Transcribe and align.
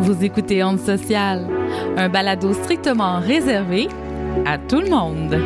Vous 0.00 0.24
écoutez 0.24 0.64
Onde 0.64 0.80
Sociale, 0.80 1.46
un 1.96 2.08
balado 2.08 2.52
strictement 2.52 3.20
réservé 3.20 3.88
à 4.44 4.58
tout 4.58 4.80
le 4.80 4.90
monde. 4.90 5.36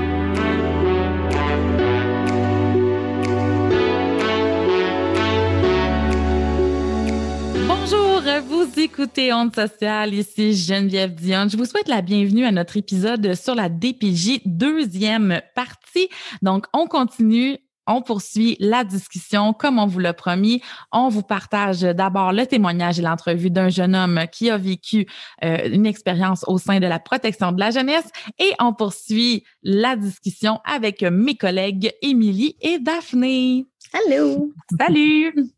Bonjour, 7.67 8.23
vous 8.49 8.81
écoutez 8.81 9.33
Onde 9.33 9.55
Sociale, 9.55 10.15
ici 10.15 10.55
Geneviève 10.55 11.15
Dion. 11.15 11.49
Je 11.49 11.57
vous 11.57 11.67
souhaite 11.67 11.89
la 11.89 12.01
bienvenue 12.01 12.45
à 12.45 12.53
notre 12.53 12.77
épisode 12.77 13.35
sur 13.35 13.55
la 13.55 13.69
DPJ, 13.69 14.41
deuxième 14.47 15.41
partie. 15.55 16.09
Donc, 16.43 16.67
on 16.73 16.87
continue 16.87 17.59
on 17.87 18.03
poursuit 18.03 18.57
la 18.61 18.85
discussion 18.85 19.53
comme 19.53 19.79
on 19.79 19.87
vous 19.87 19.99
l'a 19.99 20.15
promis. 20.15 20.63
On 20.93 21.09
vous 21.09 21.23
partage 21.23 21.83
d'abord 21.83 22.33
le 22.33 22.47
témoignage 22.47 22.99
et 22.99 23.03
l'entrevue 23.03 23.51
d'un 23.51 23.69
jeune 23.69 23.95
homme 23.95 24.21
qui 24.31 24.51
a 24.51 24.59
vécu 24.59 25.07
euh, 25.45 25.69
une 25.71 25.87
expérience 25.87 26.45
au 26.47 26.59
sein 26.59 26.81
de 26.81 26.87
la 26.87 26.99
protection 26.99 27.53
de 27.53 27.61
la 27.61 27.71
jeunesse 27.71 28.11
et 28.39 28.53
on 28.61 28.73
poursuit 28.73 29.45
la 29.63 29.97
discussion 29.97 30.61
avec 30.65 31.03
mes 31.03 31.37
collègues 31.37 31.93
Émilie 32.03 32.57
et 32.61 32.79
Daphné. 32.79 33.67
Allô. 33.93 34.51
Salut. 34.79 35.54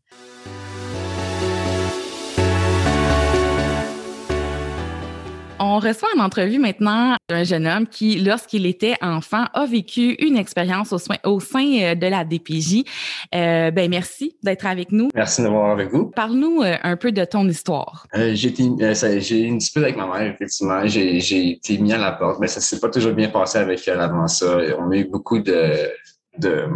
On 5.59 5.79
reçoit 5.79 6.09
en 6.15 6.19
entrevue 6.19 6.59
maintenant 6.59 7.15
un 7.29 7.43
jeune 7.43 7.65
homme 7.65 7.87
qui, 7.87 8.19
lorsqu'il 8.19 8.67
était 8.67 8.95
enfant, 9.01 9.45
a 9.55 9.65
vécu 9.65 10.13
une 10.19 10.37
expérience 10.37 10.93
au, 10.93 10.97
au 11.25 11.39
sein 11.39 11.65
euh, 11.81 11.95
de 11.95 12.05
la 12.05 12.23
DPJ. 12.23 12.83
Euh, 13.33 13.71
ben 13.71 13.89
merci 13.89 14.37
d'être 14.43 14.67
avec 14.67 14.91
nous. 14.91 15.09
Merci 15.15 15.41
d'avoir 15.41 15.71
avec 15.71 15.91
vous. 15.91 16.11
Parle-nous 16.11 16.61
euh, 16.61 16.75
un 16.83 16.95
peu 16.95 17.11
de 17.11 17.25
ton 17.25 17.47
histoire. 17.49 18.05
Euh, 18.15 18.35
j'ai 18.35 18.53
euh, 18.59 19.21
une 19.31 19.57
dispute 19.57 19.81
avec 19.81 19.97
ma 19.97 20.05
mère, 20.05 20.31
effectivement. 20.31 20.85
J'ai 20.85 21.49
été 21.49 21.77
mis 21.79 21.91
à 21.91 21.97
la 21.97 22.11
porte, 22.11 22.39
mais 22.39 22.47
ça 22.47 22.61
s'est 22.61 22.79
pas 22.79 22.89
toujours 22.89 23.13
bien 23.13 23.29
passé 23.29 23.57
avec 23.57 23.87
elle 23.87 23.99
avant 23.99 24.27
ça. 24.27 24.59
On 24.77 24.91
a 24.91 24.95
eu 24.95 25.05
beaucoup 25.05 25.39
de, 25.39 25.89
de, 26.37 26.67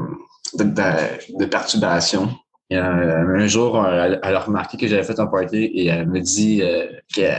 de, 0.56 0.64
de, 0.64 1.38
de 1.38 1.46
perturbations 1.46 2.30
et, 2.72 2.78
euh, 2.78 3.38
un 3.38 3.48
jour, 3.48 3.86
elle, 3.86 4.20
a 4.24 4.40
remarqué 4.40 4.78
que 4.78 4.88
j'avais 4.88 5.04
fait 5.04 5.20
un 5.20 5.28
party 5.28 5.58
et 5.58 5.88
elle 5.88 6.08
me 6.08 6.22
dit 6.22 6.62
euh, 6.62 6.88
qu'elle 7.14 7.36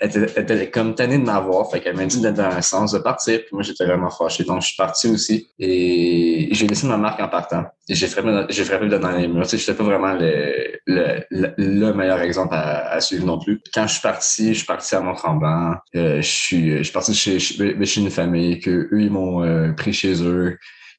était, 0.00 0.40
était, 0.40 0.70
comme 0.70 0.94
tannée 0.94 1.18
de 1.18 1.24
m'avoir. 1.24 1.68
Fait 1.68 1.80
qu'elle 1.80 1.96
m'a 1.96 2.06
dit 2.06 2.20
d'être 2.20 2.36
dans 2.36 2.44
un 2.44 2.62
sens 2.62 2.92
de 2.92 3.00
partir. 3.00 3.40
Puis 3.40 3.48
moi, 3.50 3.62
j'étais 3.62 3.84
vraiment 3.84 4.10
fâché. 4.10 4.44
Donc, 4.44 4.62
je 4.62 4.68
suis 4.68 4.76
parti 4.76 5.08
aussi. 5.08 5.48
Et 5.58 6.50
j'ai 6.52 6.68
laissé 6.68 6.86
ma 6.86 6.96
marque 6.96 7.20
en 7.20 7.26
partant. 7.26 7.64
J'ai 7.88 8.06
frappé, 8.06 8.46
j'ai 8.50 8.62
frappé 8.62 8.88
dans 8.88 9.10
les 9.10 9.26
murs. 9.26 9.44
Sais, 9.46 9.58
j'étais 9.58 9.74
pas 9.74 9.82
vraiment 9.82 10.14
le, 10.14 10.78
le, 10.86 11.52
le, 11.56 11.92
meilleur 11.92 12.20
exemple 12.20 12.54
à, 12.54 12.92
à, 12.92 13.00
suivre 13.00 13.26
non 13.26 13.40
plus. 13.40 13.60
Quand 13.74 13.88
je 13.88 13.94
suis 13.94 14.02
parti, 14.02 14.48
je 14.54 14.58
suis 14.58 14.66
parti 14.66 14.94
à 14.94 15.00
Mont-Tremblant. 15.00 15.74
Euh, 15.96 16.22
je 16.22 16.28
suis, 16.28 16.78
je 16.78 16.82
suis 16.84 16.92
parti 16.92 17.12
chez, 17.12 17.40
chez, 17.40 18.00
une 18.00 18.10
famille 18.10 18.60
que 18.60 18.88
eux, 18.92 19.00
ils 19.00 19.10
m'ont 19.10 19.42
euh, 19.42 19.72
pris 19.72 19.92
chez 19.92 20.22
eux. 20.22 20.56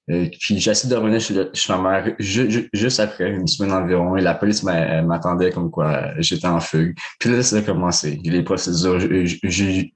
Euh, 0.09 0.27
puis 0.39 0.57
j'ai 0.57 0.71
essayé 0.71 0.89
de 0.89 0.97
revenir 0.97 1.19
chez, 1.19 1.33
ma 1.73 1.77
mère 1.77 2.15
juste 2.19 2.99
après, 2.99 3.29
une 3.29 3.47
semaine 3.47 3.73
environ, 3.73 4.15
et 4.15 4.21
la 4.21 4.35
police 4.35 4.63
m'attendait 4.63 5.51
comme 5.51 5.69
quoi 5.69 6.13
j'étais 6.19 6.47
en 6.47 6.61
fugue. 6.61 6.97
Puis 7.19 7.29
là, 7.29 7.43
ça 7.43 7.57
a 7.57 7.61
commencé. 7.61 8.19
Les 8.23 8.43
procédures 8.43 8.99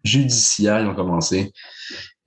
judiciaires 0.04 0.90
ont 0.90 0.96
commencé. 0.96 1.52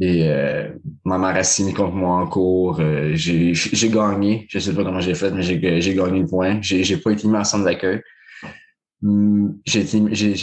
Et 0.00 0.28
euh, 0.28 0.70
ma 1.04 1.18
mère 1.18 1.36
a 1.36 1.44
signé 1.44 1.72
contre 1.72 1.94
moi 1.94 2.16
en 2.16 2.26
cours. 2.26 2.80
Euh, 2.80 3.12
j'ai 3.14 3.90
gagné. 3.90 4.46
Je 4.48 4.58
sais 4.58 4.72
pas 4.74 4.82
comment 4.82 5.00
j'ai 5.00 5.14
fait, 5.14 5.30
mais 5.30 5.42
j'ai 5.42 5.58
gagné 5.58 6.20
le 6.20 6.26
point. 6.26 6.58
J'ai 6.62 6.96
pas 6.96 7.10
été 7.12 7.28
mis 7.28 7.36
en 7.36 7.44
centre 7.44 7.64
d'accueil. 7.64 8.00
Hum, 9.02 9.58
j'ai 9.66 9.80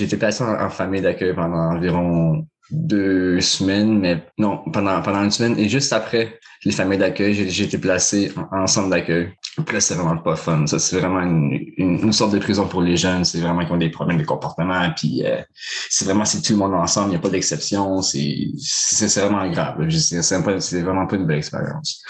été, 0.03 0.17
placé 0.17 0.43
en 0.43 0.69
famille 0.69 1.01
d'accueil 1.01 1.33
pendant 1.33 1.75
environ 1.75 2.45
deux 2.71 3.41
semaines, 3.41 3.99
mais 3.99 4.23
non, 4.37 4.59
pendant, 4.71 5.01
pendant 5.01 5.23
une 5.23 5.31
semaine. 5.31 5.57
Et 5.59 5.67
juste 5.69 5.93
après 5.93 6.39
les 6.63 6.71
familles 6.71 6.99
d'accueil, 6.99 7.49
j'ai 7.49 7.63
été 7.63 7.77
placé 7.77 8.31
en, 8.51 8.67
centre 8.67 8.89
d'accueil. 8.89 9.33
Là, 9.71 9.79
c'est 9.79 9.95
vraiment 9.95 10.17
pas 10.17 10.35
fun. 10.35 10.65
Ça, 10.67 10.79
c'est 10.79 10.99
vraiment 10.99 11.21
une, 11.21 11.59
une, 11.77 12.13
sorte 12.13 12.33
de 12.33 12.39
prison 12.39 12.67
pour 12.67 12.81
les 12.81 12.97
jeunes. 12.97 13.25
C'est 13.25 13.39
vraiment 13.39 13.63
qu'ils 13.65 13.73
ont 13.73 13.77
des 13.77 13.89
problèmes 13.89 14.17
de 14.17 14.23
comportement. 14.23 14.89
Puis 14.95 15.23
euh, 15.25 15.41
c'est 15.89 16.05
vraiment 16.05 16.23
c'est 16.23 16.41
tout 16.41 16.53
le 16.53 16.59
monde 16.59 16.73
ensemble. 16.73 17.07
Il 17.07 17.11
n'y 17.11 17.15
a 17.17 17.19
pas 17.19 17.29
d'exception. 17.29 18.01
C'est, 18.01 18.47
vraiment 19.17 19.49
grave. 19.49 19.89
C'est 19.89 20.81
vraiment 20.81 21.07
pas 21.07 21.15
une 21.15 21.25
belle 21.25 21.39
expérience. 21.39 22.03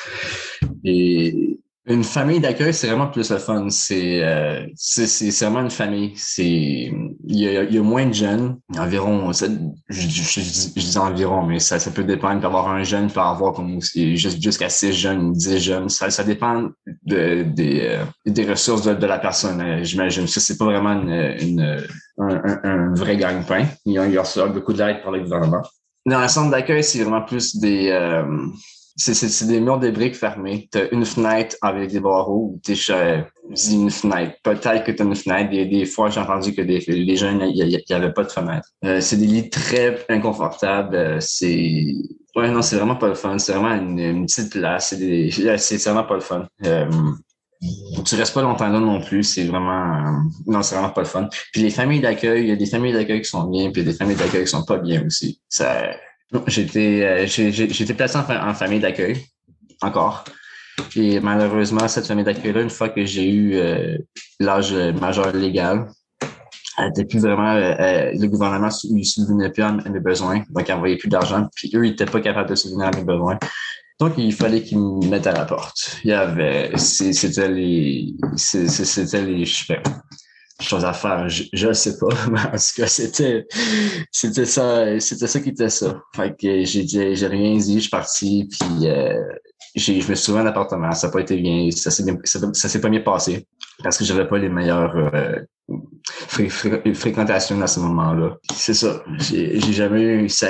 Et 0.83 1.50
une 1.93 2.03
famille 2.03 2.39
d'accueil, 2.39 2.73
c'est 2.73 2.87
vraiment 2.87 3.07
plus 3.07 3.29
le 3.31 3.37
fun. 3.37 3.69
C'est 3.69 4.23
euh, 4.23 4.65
c'est 4.75 5.29
vraiment 5.41 5.61
une 5.61 5.71
famille. 5.71 6.13
C'est 6.15 6.43
il 6.43 7.37
y 7.37 7.77
a, 7.77 7.81
moins 7.81 8.05
de 8.05 8.13
jeunes, 8.13 8.57
environ. 8.77 9.31
Je, 9.31 10.05
dis 10.79 10.97
environ, 10.97 11.43
mais 11.43 11.59
ça, 11.59 11.79
ça 11.79 11.91
peut 11.91 12.03
dépendre. 12.03 12.41
d'avoir 12.41 12.69
un 12.69 12.83
jeune, 12.83 13.09
peut 13.11 13.19
avoir 13.19 13.53
comme 13.53 13.79
jusqu'à 13.81 14.69
six 14.69 14.93
jeunes, 14.93 15.33
dix 15.33 15.59
jeunes. 15.59 15.89
Ça, 15.89 16.09
ça 16.09 16.23
dépend 16.23 16.69
de, 17.03 17.43
des, 17.43 17.81
euh, 17.81 18.05
des 18.25 18.45
ressources 18.45 18.83
de, 18.83 19.05
la 19.05 19.19
personne. 19.19 19.61
Euh, 19.61 19.83
j'imagine. 19.83 20.27
Ça 20.27 20.39
c'est 20.39 20.57
pas 20.57 20.65
vraiment 20.65 20.89
un, 20.89 21.77
un, 22.17 22.93
vrai 22.93 23.17
gagne-pain. 23.17 23.65
Il 23.85 23.93
y 23.93 23.97
a, 23.97 24.05
il 24.05 24.13
y 24.13 24.17
a 24.17 24.47
beaucoup 24.47 24.73
d'aide 24.73 25.01
par 25.01 25.11
le 25.11 25.21
gouvernement. 25.21 25.61
Dans 26.05 26.21
le 26.21 26.27
centre 26.27 26.51
d'accueil, 26.51 26.83
c'est 26.83 27.03
vraiment 27.03 27.21
plus 27.21 27.57
des 27.57 27.91
c'est 29.01 29.47
des 29.47 29.59
murs 29.59 29.79
de 29.79 29.89
briques 29.89 30.15
fermés. 30.15 30.69
Tu 30.71 30.77
as 30.77 30.93
une 30.93 31.05
fenêtre 31.05 31.55
avec 31.61 31.91
des 31.91 31.99
barreaux 31.99 32.53
ou 32.53 32.59
tu 32.63 32.73
dis 32.73 33.75
une 33.75 33.89
fenêtre. 33.89 34.35
Peut-être 34.43 34.83
que 34.83 34.91
tu 34.91 35.01
as 35.01 35.05
une 35.05 35.15
fenêtre. 35.15 35.49
Des, 35.49 35.65
des 35.65 35.85
fois, 35.85 36.09
j'ai 36.09 36.19
entendu 36.19 36.53
que 36.53 36.61
des, 36.61 36.79
les 36.79 37.15
jeunes, 37.15 37.41
il 37.53 37.67
n'y 37.67 37.95
avait 37.95 38.13
pas 38.13 38.23
de 38.23 38.31
fenêtre. 38.31 38.69
Euh, 38.85 39.01
c'est 39.01 39.17
des 39.17 39.25
lits 39.25 39.49
très 39.49 40.05
inconfortables. 40.09 40.95
Euh, 40.95 41.17
c'est. 41.19 41.85
Ouais, 42.35 42.49
non, 42.49 42.61
c'est 42.61 42.77
vraiment 42.77 42.95
pas 42.95 43.07
le 43.07 43.15
fun. 43.15 43.37
C'est 43.39 43.53
vraiment 43.53 43.75
une, 43.75 44.25
petite 44.25 44.51
place. 44.51 44.95
C'est 44.95 45.83
vraiment 45.83 46.03
pas 46.03 46.15
le 46.15 46.21
fun. 46.21 46.45
Euh, 46.65 46.89
tu 48.05 48.15
restes 48.15 48.33
pas 48.33 48.41
longtemps 48.41 48.69
là 48.69 48.79
non 48.79 49.01
plus. 49.01 49.23
C'est 49.23 49.43
vraiment. 49.43 49.97
Euh, 49.97 50.11
non, 50.47 50.63
c'est 50.63 50.75
vraiment 50.75 50.91
pas 50.91 51.01
le 51.01 51.07
fun. 51.07 51.27
Puis 51.51 51.61
les 51.61 51.69
familles 51.69 52.01
d'accueil, 52.01 52.43
il 52.43 52.49
y 52.49 52.51
a 52.51 52.55
des 52.55 52.65
familles 52.65 52.93
d'accueil 52.93 53.21
qui 53.21 53.29
sont 53.29 53.43
bien, 53.45 53.71
puis 53.71 53.83
des 53.83 53.93
familles 53.93 54.15
d'accueil 54.15 54.43
qui 54.43 54.49
sont 54.49 54.65
pas 54.65 54.77
bien 54.77 55.05
aussi. 55.05 55.41
Ça 55.49 55.91
J'étais 56.47 57.03
euh, 57.03 57.27
j'étais 57.27 57.93
placé 57.93 58.17
en, 58.17 58.53
famille 58.53 58.79
d'accueil, 58.79 59.25
encore. 59.81 60.23
Et 60.95 61.19
malheureusement, 61.19 61.87
cette 61.87 62.07
famille 62.07 62.23
d'accueil-là, 62.23 62.61
une 62.61 62.69
fois 62.69 62.89
que 62.89 63.05
j'ai 63.05 63.29
eu 63.29 63.55
euh, 63.55 63.97
l'âge 64.39 64.73
majeur 64.73 65.33
légal, 65.33 65.87
elle 66.77 66.87
n'était 66.87 67.05
plus 67.05 67.19
vraiment, 67.19 67.53
euh, 67.53 68.11
le 68.13 68.27
gouvernement 68.27 68.69
ne 68.89 69.03
subvenait 69.03 69.49
plus 69.49 69.63
à 69.63 69.71
mes 69.71 69.99
besoins, 69.99 70.43
donc 70.49 70.67
il 70.67 70.71
n'envoyait 70.71 70.97
plus 70.97 71.09
d'argent, 71.09 71.47
puis 71.55 71.69
eux, 71.75 71.85
ils 71.85 71.91
n'étaient 71.91 72.05
pas 72.05 72.21
capables 72.21 72.49
de 72.49 72.55
subvenir 72.55 72.87
à 72.87 72.91
mes 72.91 73.03
besoins. 73.03 73.37
Donc, 73.99 74.13
il 74.17 74.33
fallait 74.33 74.63
qu'ils 74.63 74.79
me 74.79 75.05
mettent 75.09 75.27
à 75.27 75.31
la 75.31 75.45
porte. 75.45 75.99
Il 76.03 76.09
y 76.09 76.13
avait, 76.13 76.75
c'était 76.75 77.49
les, 77.49 78.15
c'était 78.35 79.21
les, 79.21 79.45
je 79.45 79.65
sais 79.65 79.81
chose 80.61 80.85
à 80.85 80.93
faire, 80.93 81.27
je 81.29 81.67
ne 81.67 81.73
sais 81.73 81.97
pas, 81.97 82.07
en 82.07 82.51
tout 82.51 82.75
cas, 82.75 82.87
c'était, 82.87 83.47
c'était 84.11 84.45
ça, 84.45 84.99
c'était 84.99 85.27
ça 85.27 85.39
qui 85.39 85.49
était 85.49 85.69
ça. 85.69 86.01
Fait 86.15 86.35
que 86.35 86.63
j'ai 86.63 86.87
j'ai 86.87 87.27
rien 87.27 87.57
dit, 87.57 87.75
je 87.75 87.81
suis 87.81 87.89
parti, 87.89 88.49
puis 88.49 88.87
euh, 88.87 89.21
j'ai, 89.75 90.01
je 90.01 90.09
me 90.09 90.15
suis 90.15 90.25
trouvé 90.25 90.39
un 90.39 90.47
appartement, 90.47 90.91
ça 90.91 91.07
n'a 91.07 91.13
pas 91.13 91.21
été 91.21 91.37
bien, 91.37 91.69
ça 91.71 91.91
s'est 91.91 92.03
ça, 92.23 92.69
s'est 92.69 92.81
pas 92.81 92.89
bien 92.89 93.01
passé 93.01 93.47
parce 93.83 93.97
que 93.97 94.05
j'avais 94.05 94.27
pas 94.27 94.37
les 94.37 94.49
meilleures 94.49 94.95
euh, 94.95 95.39
fréquentations 96.27 97.61
à 97.61 97.67
ce 97.67 97.79
moment-là. 97.79 98.37
C'est 98.53 98.73
ça, 98.73 99.03
j'ai, 99.17 99.59
j'ai 99.59 99.73
jamais 99.73 100.01
eu, 100.01 100.29
ça, 100.29 100.47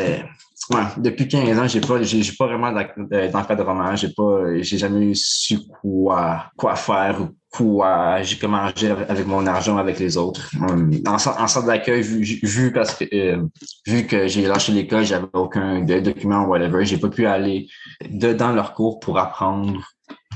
Ouais, 0.69 0.83
depuis 0.97 1.27
15 1.27 1.59
ans, 1.59 1.67
j'ai 1.67 1.81
pas, 1.81 2.01
j'ai, 2.03 2.21
pas 2.37 2.45
vraiment 2.45 2.71
d'encadrement. 2.71 3.95
J'ai 3.95 4.09
pas, 4.09 4.61
j'ai 4.61 4.77
jamais 4.77 5.11
su 5.15 5.59
quoi, 5.81 6.45
quoi 6.55 6.75
faire 6.75 7.19
ou 7.21 7.29
quoi, 7.51 8.21
j'ai 8.21 8.37
comment 8.37 8.63
agir 8.63 9.05
avec 9.09 9.25
mon 9.25 9.45
argent 9.47 9.77
avec 9.77 9.99
les 9.99 10.15
autres. 10.17 10.49
En, 10.61 11.13
en 11.13 11.17
centre 11.17 11.65
d'accueil, 11.65 12.01
vu, 12.01 12.39
vu 12.43 12.71
parce 12.71 12.93
que, 12.93 13.05
euh, 13.13 13.43
vu 13.87 14.05
que 14.05 14.27
j'ai 14.27 14.47
lâché 14.47 14.71
l'école, 14.71 15.03
j'avais 15.03 15.27
aucun 15.33 15.81
document 15.81 16.45
ou 16.45 16.49
whatever, 16.51 16.85
j'ai 16.85 16.97
pas 16.97 17.09
pu 17.09 17.25
aller 17.25 17.67
dans 18.09 18.53
leur 18.53 18.73
cours 18.73 18.99
pour 18.99 19.17
apprendre 19.17 19.81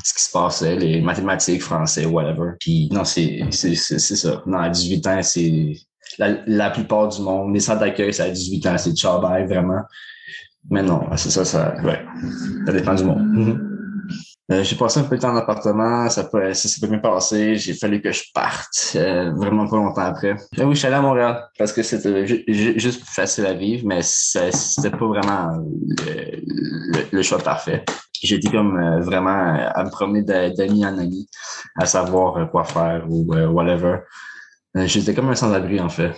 ce 0.03 0.13
qui 0.13 0.23
se 0.23 0.31
passait, 0.31 0.75
les 0.75 1.01
mathématiques, 1.01 1.61
français, 1.61 2.05
whatever. 2.05 2.51
Puis 2.59 2.89
non, 2.91 3.05
c'est, 3.05 3.45
c'est, 3.51 3.75
c'est, 3.75 3.99
ça. 3.99 4.41
Non, 4.45 4.57
à 4.57 4.69
18 4.69 5.07
ans, 5.07 5.19
c'est 5.21 5.73
la, 6.17 6.37
la 6.45 6.69
plupart 6.69 7.07
du 7.09 7.21
monde. 7.21 7.53
Les 7.53 7.59
centres 7.59 7.79
d'accueil, 7.79 8.13
c'est 8.13 8.23
à 8.23 8.29
18 8.29 8.65
ans, 8.67 8.77
c'est 8.77 8.91
de 8.91 9.47
vraiment. 9.47 9.81
Mais 10.69 10.81
non, 10.81 11.01
c'est 11.15 11.29
ça, 11.29 11.45
ça, 11.45 11.75
ouais. 11.83 12.03
Ça 12.65 12.73
dépend 12.73 12.95
du 12.95 13.03
monde. 13.03 13.35
Mm-hmm. 13.35 13.75
Euh, 14.51 14.63
j'ai 14.63 14.75
passé 14.75 14.99
un 14.99 15.03
peu 15.03 15.15
de 15.15 15.21
temps 15.21 15.31
en 15.31 15.37
appartement, 15.37 16.07
ça, 16.07 16.23
peut, 16.25 16.53
ça 16.53 16.69
s'est 16.69 16.79
pas 16.79 16.85
bien 16.85 16.99
passé, 16.99 17.55
j'ai 17.55 17.73
fallu 17.73 17.99
que 17.99 18.11
je 18.11 18.25
parte 18.31 18.93
euh, 18.95 19.31
vraiment 19.35 19.67
pas 19.67 19.77
longtemps 19.77 20.01
après. 20.01 20.35
Et 20.55 20.63
oui, 20.63 20.75
je 20.75 20.79
suis 20.79 20.87
allé 20.87 20.97
à 20.97 21.01
Montréal 21.01 21.47
parce 21.57 21.73
que 21.73 21.81
c'était 21.81 22.27
juste 22.27 23.03
plus 23.03 23.11
facile 23.11 23.47
à 23.47 23.53
vivre, 23.53 23.87
mais 23.87 24.01
c'était 24.03 24.91
pas 24.91 25.07
vraiment 25.07 25.49
le, 26.05 27.11
le, 27.11 27.21
choix 27.23 27.39
parfait. 27.39 27.83
J'étais 28.21 28.51
comme 28.51 28.77
euh, 28.77 29.01
vraiment 29.01 29.57
à 29.73 29.83
me 29.83 29.89
promener 29.89 30.21
d'ami 30.21 30.85
en 30.85 30.99
ami, 30.99 31.27
à 31.79 31.87
savoir 31.87 32.49
quoi 32.51 32.65
faire 32.65 33.03
ou 33.09 33.25
whatever. 33.25 34.01
J'étais 34.75 35.15
comme 35.15 35.29
un 35.29 35.35
sans-abri, 35.35 35.79
en 35.79 35.89
fait. 35.89 36.11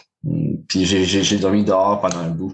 Puis 0.68 0.84
j'ai 0.84 1.38
dormi 1.38 1.64
dehors 1.64 2.02
pendant 2.02 2.20
un 2.20 2.30
bout. 2.30 2.54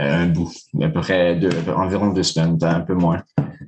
Euh, 0.00 0.22
un 0.22 0.26
bout. 0.26 0.50
À 0.80 0.88
peu 0.88 1.00
près 1.00 1.36
deux, 1.36 1.50
environ 1.76 2.08
deux 2.08 2.22
semaines, 2.22 2.58
un 2.62 2.80
peu 2.80 2.94
moins. 2.94 3.22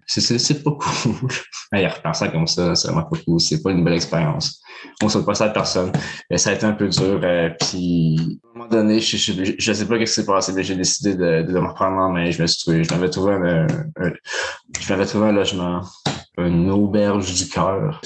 C'est 0.06 0.64
pas 0.64 0.70
cool. 0.70 1.30
y 1.74 1.86
repensant 1.86 2.30
comme 2.30 2.46
ça, 2.46 2.74
c'est 2.74 2.88
vraiment 2.88 3.04
pas 3.04 3.18
cool. 3.24 3.38
C'est 3.38 3.62
pas 3.62 3.70
une 3.70 3.84
belle 3.84 3.94
expérience. 3.94 4.62
On 5.02 5.06
ne 5.06 5.24
pas 5.24 5.34
ça 5.34 5.46
à 5.46 5.48
personne. 5.50 5.92
Ça 6.36 6.50
a 6.50 6.52
été 6.54 6.64
un 6.64 6.72
peu 6.72 6.88
dur. 6.88 7.20
Euh, 7.22 7.50
puis, 7.60 8.40
à 8.44 8.48
un 8.48 8.58
moment 8.58 8.70
donné, 8.70 9.00
je, 9.00 9.16
je, 9.16 9.52
je 9.58 9.72
sais 9.72 9.86
pas 9.86 9.94
ce 9.94 10.00
qui 10.00 10.06
s'est 10.06 10.24
passé, 10.24 10.52
mais 10.54 10.62
j'ai 10.64 10.74
décidé 10.74 11.14
de, 11.14 11.42
de, 11.42 11.60
me 11.60 11.68
reprendre 11.68 11.98
en 11.98 12.10
main. 12.10 12.30
Je 12.30 12.40
me 12.40 12.46
suis 12.46 12.62
trouvé, 12.62 12.84
je 12.84 12.94
m'avais 12.94 13.10
trouvé 13.10 13.34
un, 13.34 13.66
je 14.80 14.92
m'avais 14.92 15.06
trouvé 15.06 15.26
un 15.26 15.32
logement 15.32 15.82
une 16.38 16.70
auberge 16.70 17.34
du 17.34 17.48
cœur. 17.48 18.00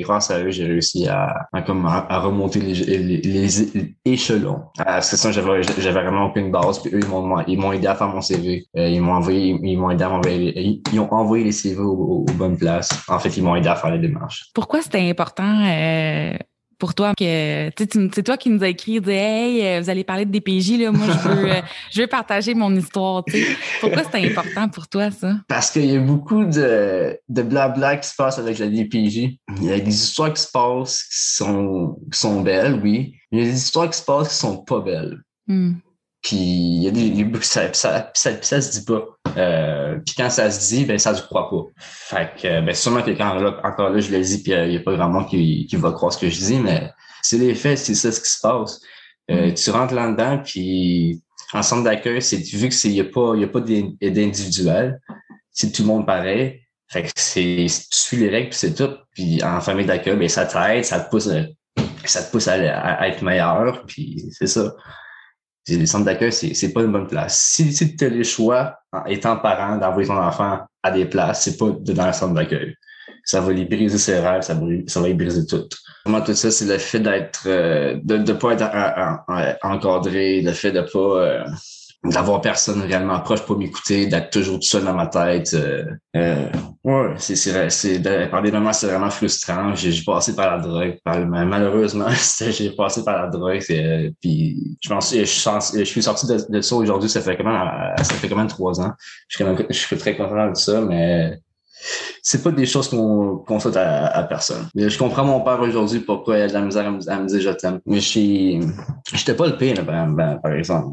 Grâce 0.00 0.30
à 0.30 0.40
eux, 0.40 0.50
j'ai 0.50 0.64
réussi 0.64 1.06
à, 1.06 1.48
comme 1.66 1.86
à, 1.86 2.18
remonter 2.20 2.60
les, 2.60 2.74
les, 2.74 3.16
les, 3.18 3.94
échelons. 4.04 4.62
À 4.78 5.02
ce 5.02 5.16
ça, 5.16 5.32
j'avais, 5.32 5.60
vraiment 5.92 6.26
aucune 6.26 6.50
base. 6.50 6.80
Puis 6.80 6.94
eux, 6.94 7.00
ils 7.00 7.58
m'ont, 7.58 7.72
aidé 7.72 7.86
à 7.86 7.94
faire 7.94 8.08
mon 8.08 8.20
CV. 8.20 8.66
Euh, 8.76 8.88
ils 8.88 9.00
m'ont 9.00 9.12
envoyé, 9.12 9.58
ils 9.62 9.76
m'ont 9.76 9.90
aidé 9.90 10.04
à 10.04 10.08
m'envoyer, 10.08 10.80
ils 10.92 11.00
ont 11.00 11.12
envoyé 11.12 11.44
les 11.44 11.52
CV 11.52 11.80
aux, 11.80 12.24
bonnes 12.34 12.56
places. 12.56 12.90
En 13.08 13.18
fait, 13.18 13.36
ils 13.36 13.42
m'ont 13.42 13.56
aidé 13.56 13.68
à 13.68 13.76
faire 13.76 13.90
les 13.90 13.98
démarches. 13.98 14.46
Pourquoi 14.54 14.80
c'était 14.80 15.08
important 15.08 15.64
euh, 15.66 16.36
pour 16.78 16.94
toi 16.94 17.14
que 17.14 17.70
c'est 17.76 18.22
toi 18.22 18.36
qui 18.36 18.50
nous 18.50 18.62
a 18.62 18.68
écrit 18.68 19.00
dit 19.00 19.10
hey 19.10 19.66
euh, 19.66 19.80
vous 19.80 19.90
allez 19.90 20.04
parler 20.04 20.24
de 20.24 20.30
DPJ 20.30 20.78
là. 20.78 20.92
Moi 20.92 21.06
je 21.06 21.28
veux 21.28 21.50
euh, 21.50 21.60
je 21.90 22.00
veux 22.02 22.06
partager 22.06 22.54
mon 22.54 22.74
histoire 22.74 23.24
tu 23.24 23.44
pourquoi 23.80 24.02
c'est 24.10 24.24
important 24.24 24.68
pour 24.68 24.88
toi 24.88 25.10
ça? 25.10 25.36
Parce 25.48 25.70
qu'il 25.70 25.86
y 25.86 25.96
a 25.96 26.00
beaucoup 26.00 26.44
de 26.44 27.18
de 27.28 27.42
blabla 27.42 27.96
qui 27.96 28.08
se 28.08 28.14
passe 28.14 28.38
avec 28.38 28.58
la 28.58 28.68
DPJ 28.68 29.38
il 29.56 29.64
y 29.64 29.72
a 29.72 29.80
des 29.80 29.94
histoires 29.94 30.32
qui 30.32 30.42
se 30.42 30.50
passent 30.50 31.02
qui 31.02 31.36
sont 31.36 31.98
qui 32.12 32.18
sont 32.18 32.40
belles 32.42 32.80
oui. 32.82 33.14
Il 33.30 33.40
y 33.40 33.42
a 33.42 33.44
des 33.44 33.56
histoires 33.56 33.90
qui 33.90 33.98
se 33.98 34.04
passent 34.04 34.28
qui 34.28 34.34
sont 34.36 34.58
pas 34.58 34.80
belles. 34.80 35.20
Hmm. 35.46 35.74
Puis 36.22 36.36
il 36.36 36.82
y 36.82 36.88
a 36.88 36.90
des, 36.90 37.40
ça, 37.42 37.72
ça, 37.72 38.10
ça, 38.12 38.42
ça, 38.42 38.60
se 38.60 38.72
dit 38.72 38.84
pas. 38.84 39.04
Euh, 39.36 39.98
puis 40.04 40.14
quand 40.16 40.30
ça 40.30 40.50
se 40.50 40.68
dit, 40.68 40.84
ben 40.84 40.98
ça 40.98 41.14
se 41.14 41.22
croit 41.22 41.48
pas. 41.48 41.62
Fait 41.78 42.30
que 42.36 42.60
ben 42.60 42.74
sûrement 42.74 43.02
que 43.02 43.12
quand 43.12 43.34
là, 43.34 43.60
encore 43.62 43.90
là, 43.90 44.00
je 44.00 44.10
le 44.10 44.20
dis, 44.20 44.42
puis 44.42 44.52
il 44.52 44.68
n'y 44.70 44.76
a 44.76 44.80
pas 44.80 44.94
grand 44.94 45.08
monde 45.08 45.28
qui, 45.28 45.66
qui 45.66 45.76
va 45.76 45.92
croire 45.92 46.12
ce 46.12 46.18
que 46.18 46.28
je 46.28 46.38
dis, 46.38 46.58
mais 46.58 46.90
c'est 47.22 47.38
les 47.38 47.54
faits, 47.54 47.78
c'est 47.78 47.94
ça 47.94 48.10
ce 48.10 48.20
qui 48.20 48.28
se 48.28 48.40
passe. 48.40 48.80
Euh, 49.30 49.50
mm. 49.50 49.54
tu 49.54 49.70
rentres 49.70 49.94
là-dedans, 49.94 50.42
puis 50.44 51.22
en 51.52 51.62
centre 51.62 51.84
d'accueil, 51.84 52.20
c'est 52.20 52.38
vu 52.38 52.68
que 52.68 52.74
c'est 52.74 52.90
y 52.90 53.00
a 53.00 53.04
pas 53.04 53.36
y 53.36 53.44
a 53.44 53.48
pas 53.48 53.60
d'individuel, 53.60 55.00
c'est 55.52 55.70
tout 55.70 55.82
le 55.82 55.88
monde 55.88 56.06
pareil. 56.06 56.62
Fait 56.88 57.04
que 57.04 57.10
c'est 57.14 57.66
tu 57.68 57.86
suis 57.90 58.16
les 58.16 58.28
règles 58.28 58.48
puis 58.48 58.58
c'est 58.58 58.74
tout. 58.74 58.96
Puis 59.12 59.42
en 59.44 59.60
famille 59.60 59.86
d'accueil, 59.86 60.16
ben 60.16 60.28
ça 60.28 60.46
t'aide, 60.46 60.84
ça 60.84 61.00
te 61.00 61.10
pousse 61.10 61.30
ça 62.04 62.22
te 62.22 62.32
pousse 62.32 62.48
à, 62.48 62.54
à 62.54 63.08
être 63.08 63.22
meilleur, 63.22 63.84
puis 63.86 64.24
c'est 64.32 64.46
ça 64.46 64.74
les 65.76 65.86
centres 65.86 66.04
d'accueil, 66.04 66.32
c'est, 66.32 66.54
c'est 66.54 66.72
pas 66.72 66.82
une 66.82 66.92
bonne 66.92 67.06
place. 67.06 67.38
Si, 67.38 67.72
si 67.72 67.96
tu 67.96 68.04
as 68.04 68.08
le 68.08 68.22
choix, 68.22 68.78
en 68.92 69.04
étant 69.06 69.36
parent, 69.36 69.76
d'envoyer 69.76 70.08
ton 70.08 70.16
enfant 70.16 70.60
à 70.82 70.90
des 70.90 71.04
places, 71.04 71.42
c'est 71.42 71.56
pas 71.56 71.70
dans 71.80 72.06
le 72.06 72.12
centre 72.12 72.34
d'accueil. 72.34 72.74
Ça 73.24 73.40
va 73.40 73.52
lui 73.52 73.64
briser 73.64 73.98
ses 73.98 74.18
rêves, 74.18 74.42
ça, 74.42 74.58
ça 74.86 75.00
va 75.00 75.06
lui 75.08 75.14
briser 75.14 75.46
tout. 75.46 75.68
Vraiment, 76.04 76.24
tout 76.24 76.34
ça, 76.34 76.50
c'est 76.50 76.64
le 76.64 76.78
fait 76.78 77.00
d'être, 77.00 77.42
euh, 77.46 77.98
de 78.02 78.16
ne 78.16 78.32
pas 78.32 78.52
être 78.52 79.58
encadré, 79.62 80.40
le 80.40 80.52
fait 80.52 80.72
de 80.72 80.80
pas, 80.80 80.98
euh, 80.98 81.44
d'avoir 82.04 82.40
personne 82.40 82.80
réellement 82.82 83.18
proche 83.20 83.42
pour 83.42 83.58
m'écouter, 83.58 84.06
d'être 84.06 84.30
toujours 84.30 84.56
tout 84.56 84.66
seul 84.66 84.84
dans 84.84 84.94
ma 84.94 85.08
tête. 85.08 85.52
Euh, 85.54 85.84
euh, 86.14 86.48
ouais, 86.84 87.14
c'est 87.16 87.34
c'est 87.34 87.70
c'est 87.70 88.30
par 88.30 88.40
des 88.40 88.52
moments 88.52 88.72
c'est 88.72 88.86
vraiment 88.86 89.10
frustrant. 89.10 89.74
J'ai 89.74 89.92
passé 90.04 90.36
par 90.36 90.56
la 90.56 90.62
drogue, 90.62 90.96
malheureusement 91.04 92.06
j'ai 92.40 92.70
passé 92.70 93.04
par 93.04 93.22
la 93.22 93.28
drogue. 93.28 93.62
Euh, 93.70 94.10
puis 94.20 94.78
je 94.80 94.88
pense 94.88 95.12
je, 95.12 95.24
je, 95.24 95.84
suis 95.84 96.02
sorti 96.02 96.26
de, 96.28 96.38
de 96.48 96.60
ça 96.60 96.76
aujourd'hui. 96.76 97.08
Ça 97.08 97.20
fait 97.20 97.36
quand 97.36 97.44
même 97.44 97.96
ça 97.98 98.14
fait 98.14 98.28
quand 98.28 98.36
même 98.36 98.46
trois 98.46 98.80
ans. 98.80 98.92
Je 99.26 99.36
suis, 99.36 99.44
quand 99.44 99.52
même, 99.52 99.66
je 99.68 99.76
suis 99.76 99.98
très 99.98 100.16
content 100.16 100.50
de 100.50 100.56
ça, 100.56 100.80
mais 100.80 101.36
c'est 102.22 102.44
pas 102.44 102.52
des 102.52 102.66
choses 102.66 102.88
qu'on 102.88 103.38
qu'on 103.38 103.58
souhaite 103.58 103.76
à, 103.76 104.06
à, 104.06 104.22
personne. 104.22 104.68
Je 104.74 104.96
comprends 104.96 105.24
mon 105.24 105.40
père 105.40 105.60
aujourd'hui 105.60 105.98
pourquoi 105.98 106.38
il 106.38 106.42
a 106.42 106.48
de 106.48 106.52
la 106.52 106.60
misère 106.60 106.86
à 106.86 106.90
me, 106.92 107.26
dire 107.26 107.40
je 107.40 107.50
t'aime. 107.50 107.80
Mais 107.86 108.00
je 108.00 108.60
j'étais 109.14 109.34
pas 109.34 109.48
le 109.48 109.56
pire, 109.56 109.84
ben, 109.84 110.38
par 110.40 110.52
exemple. 110.52 110.92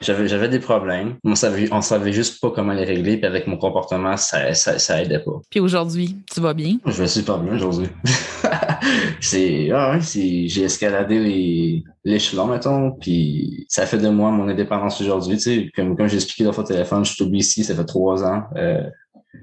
J'avais, 0.00 0.28
j'avais 0.28 0.48
des 0.48 0.58
problèmes. 0.58 1.16
On 1.24 1.34
savait, 1.34 1.68
on 1.72 1.80
savait 1.80 2.12
juste 2.12 2.40
pas 2.40 2.50
comment 2.50 2.72
les 2.72 2.84
régler. 2.84 3.16
Puis 3.16 3.26
avec 3.26 3.46
mon 3.46 3.56
comportement, 3.56 4.16
ça, 4.16 4.54
ça, 4.54 4.78
ça 4.78 5.02
aidait 5.02 5.20
pas. 5.20 5.40
Puis 5.50 5.60
aujourd'hui, 5.60 6.16
tu 6.32 6.40
vas 6.40 6.54
bien? 6.54 6.78
Je 6.84 7.02
vais 7.02 7.06
super 7.06 7.38
bien 7.38 7.54
aujourd'hui. 7.54 7.88
c'est, 9.20 9.70
ah 9.72 9.92
ouais, 9.92 10.00
c'est, 10.00 10.48
j'ai 10.48 10.62
escaladé 10.62 11.18
les, 11.18 11.84
l'échelon, 12.04 12.46
mettons. 12.46 12.92
Puis 12.92 13.66
ça 13.68 13.86
fait 13.86 13.98
de 13.98 14.08
moi 14.08 14.30
mon 14.30 14.48
indépendance 14.48 15.00
aujourd'hui. 15.00 15.36
Tu 15.36 15.42
sais, 15.42 15.70
comme, 15.74 15.96
comme 15.96 16.08
j'ai 16.08 16.16
expliqué 16.16 16.44
dans 16.44 16.50
votre 16.50 16.68
téléphone, 16.68 17.04
je 17.04 17.12
suis 17.12 17.24
ici, 17.36 17.64
ça 17.64 17.74
fait 17.74 17.84
trois 17.84 18.24
ans. 18.24 18.44
Euh, 18.56 18.82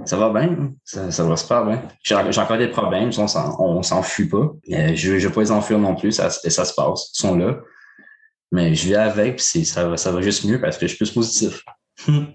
ça 0.06 0.18
va 0.18 0.30
bien, 0.30 0.74
ça, 0.84 1.12
ça 1.12 1.24
va 1.24 1.36
super 1.36 1.66
bien. 1.66 1.82
J'ai, 2.04 2.16
j'ai 2.30 2.42
encore 2.42 2.58
des 2.58 2.68
problèmes, 2.68 3.12
on 3.18 3.28
s'en, 3.28 3.60
on 3.60 3.82
s'enfuit 3.84 4.28
pas. 4.28 4.52
Euh, 4.72 4.92
je, 4.96 5.20
je 5.20 5.28
veux 5.28 5.34
pas 5.34 5.42
les 5.42 5.52
enfuir 5.52 5.80
non 5.80 5.96
plus, 5.96 6.14
ça, 6.14 6.30
ça 6.30 6.66
se 6.66 6.74
passe, 6.74 7.12
ils 7.14 7.22
sont 7.22 7.36
là. 7.36 7.58
Mais 8.52 8.76
je 8.76 8.88
vis 8.88 8.96
avec, 8.96 9.38
puis 9.38 9.66
ça 9.66 9.88
va, 9.88 9.98
ça 9.98 10.12
va 10.12 10.22
juste 10.22 10.46
mieux 10.46 10.60
parce 10.60 10.78
que 10.78 10.86
je 10.86 10.96
suis 10.96 10.98
plus 10.98 11.12
positif. 11.12 11.64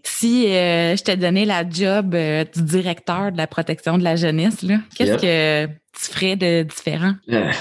si 0.04 0.46
euh, 0.46 0.96
je 0.96 1.02
t'ai 1.02 1.16
donné 1.16 1.44
la 1.44 1.68
job 1.68 2.14
euh, 2.14 2.44
du 2.44 2.62
directeur 2.62 3.32
de 3.32 3.36
la 3.36 3.46
protection 3.46 3.98
de 3.98 4.04
la 4.04 4.16
jeunesse, 4.16 4.64
qu'est-ce 4.94 5.16
que 5.16 5.66
tu 5.66 6.12
ferais 6.12 6.36
de 6.36 6.62
différent? 6.62 7.14
Euh, 7.30 7.52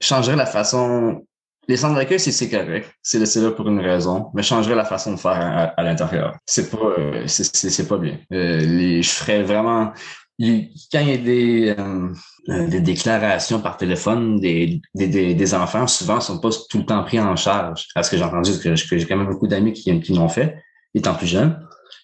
changerais 0.00 0.36
la 0.36 0.46
façon. 0.46 1.24
Les 1.66 1.78
centres 1.78 1.94
d'accueil, 1.94 2.20
c'est 2.20 2.50
correct. 2.50 2.94
C'est 3.02 3.36
là 3.36 3.50
pour 3.50 3.66
une 3.68 3.80
raison. 3.80 4.30
Mais 4.34 4.42
changerais 4.42 4.74
la 4.74 4.84
façon 4.84 5.12
de 5.12 5.16
faire 5.18 5.72
à, 5.74 5.82
l'intérieur. 5.82 6.36
C'est 6.44 6.70
pas, 6.70 6.94
c'est 7.26 7.88
pas 7.88 7.96
bien. 7.96 8.18
Les, 8.28 9.02
je 9.02 9.08
ferais 9.08 9.42
vraiment 9.42 9.94
quand 10.40 11.00
il 11.00 11.08
y 11.08 11.12
a 11.12 11.16
des, 11.16 11.74
euh, 11.78 12.12
euh, 12.48 12.80
déclarations 12.80 13.60
par 13.60 13.76
téléphone 13.76 14.40
des, 14.40 15.54
enfants, 15.54 15.86
souvent, 15.86 16.16
ne 16.16 16.20
sont 16.20 16.40
pas 16.40 16.50
tout 16.68 16.78
le 16.78 16.86
temps 16.86 17.04
pris 17.04 17.20
en 17.20 17.36
charge. 17.36 17.86
Parce 17.94 18.08
que 18.08 18.16
j'ai 18.16 18.24
entendu 18.24 18.58
que, 18.58 18.74
j'ai 18.74 19.06
quand 19.06 19.16
même 19.16 19.28
beaucoup 19.28 19.46
d'amis 19.46 19.72
qui, 19.72 20.12
l'ont 20.12 20.28
fait, 20.28 20.56
étant 20.94 21.14
plus 21.14 21.28
jeunes. 21.28 21.60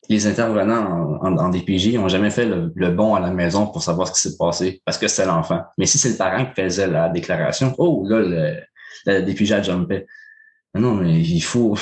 Les 0.09 0.27
intervenants 0.27 1.19
en, 1.23 1.49
DPJ 1.50 1.94
n'ont 1.94 2.09
jamais 2.09 2.31
fait 2.31 2.47
le, 2.47 2.91
bon 2.91 3.15
à 3.15 3.21
la 3.21 3.31
maison 3.31 3.67
pour 3.67 3.82
savoir 3.82 4.09
ce 4.09 4.12
qui 4.12 4.29
s'est 4.29 4.37
passé 4.37 4.82
parce 4.85 4.99
que 4.99 5.09
c'est 5.09 5.27
l'enfant. 5.27 5.62
Mais 5.79 5.87
si 5.87 5.99
c'est 5.99 6.11
le 6.11 6.17
parent 6.17 6.47
qui 6.47 6.62
faisait 6.62 6.88
la 6.88 7.09
déclaration, 7.09 7.75
oh 7.79 8.05
là, 8.09 8.65
le, 9.06 9.23
DPJ 9.23 9.53
a 9.53 9.62
jumpé. 9.62 10.06
Non, 10.75 10.94
mais 10.94 11.20
il 11.20 11.41
faut, 11.41 11.77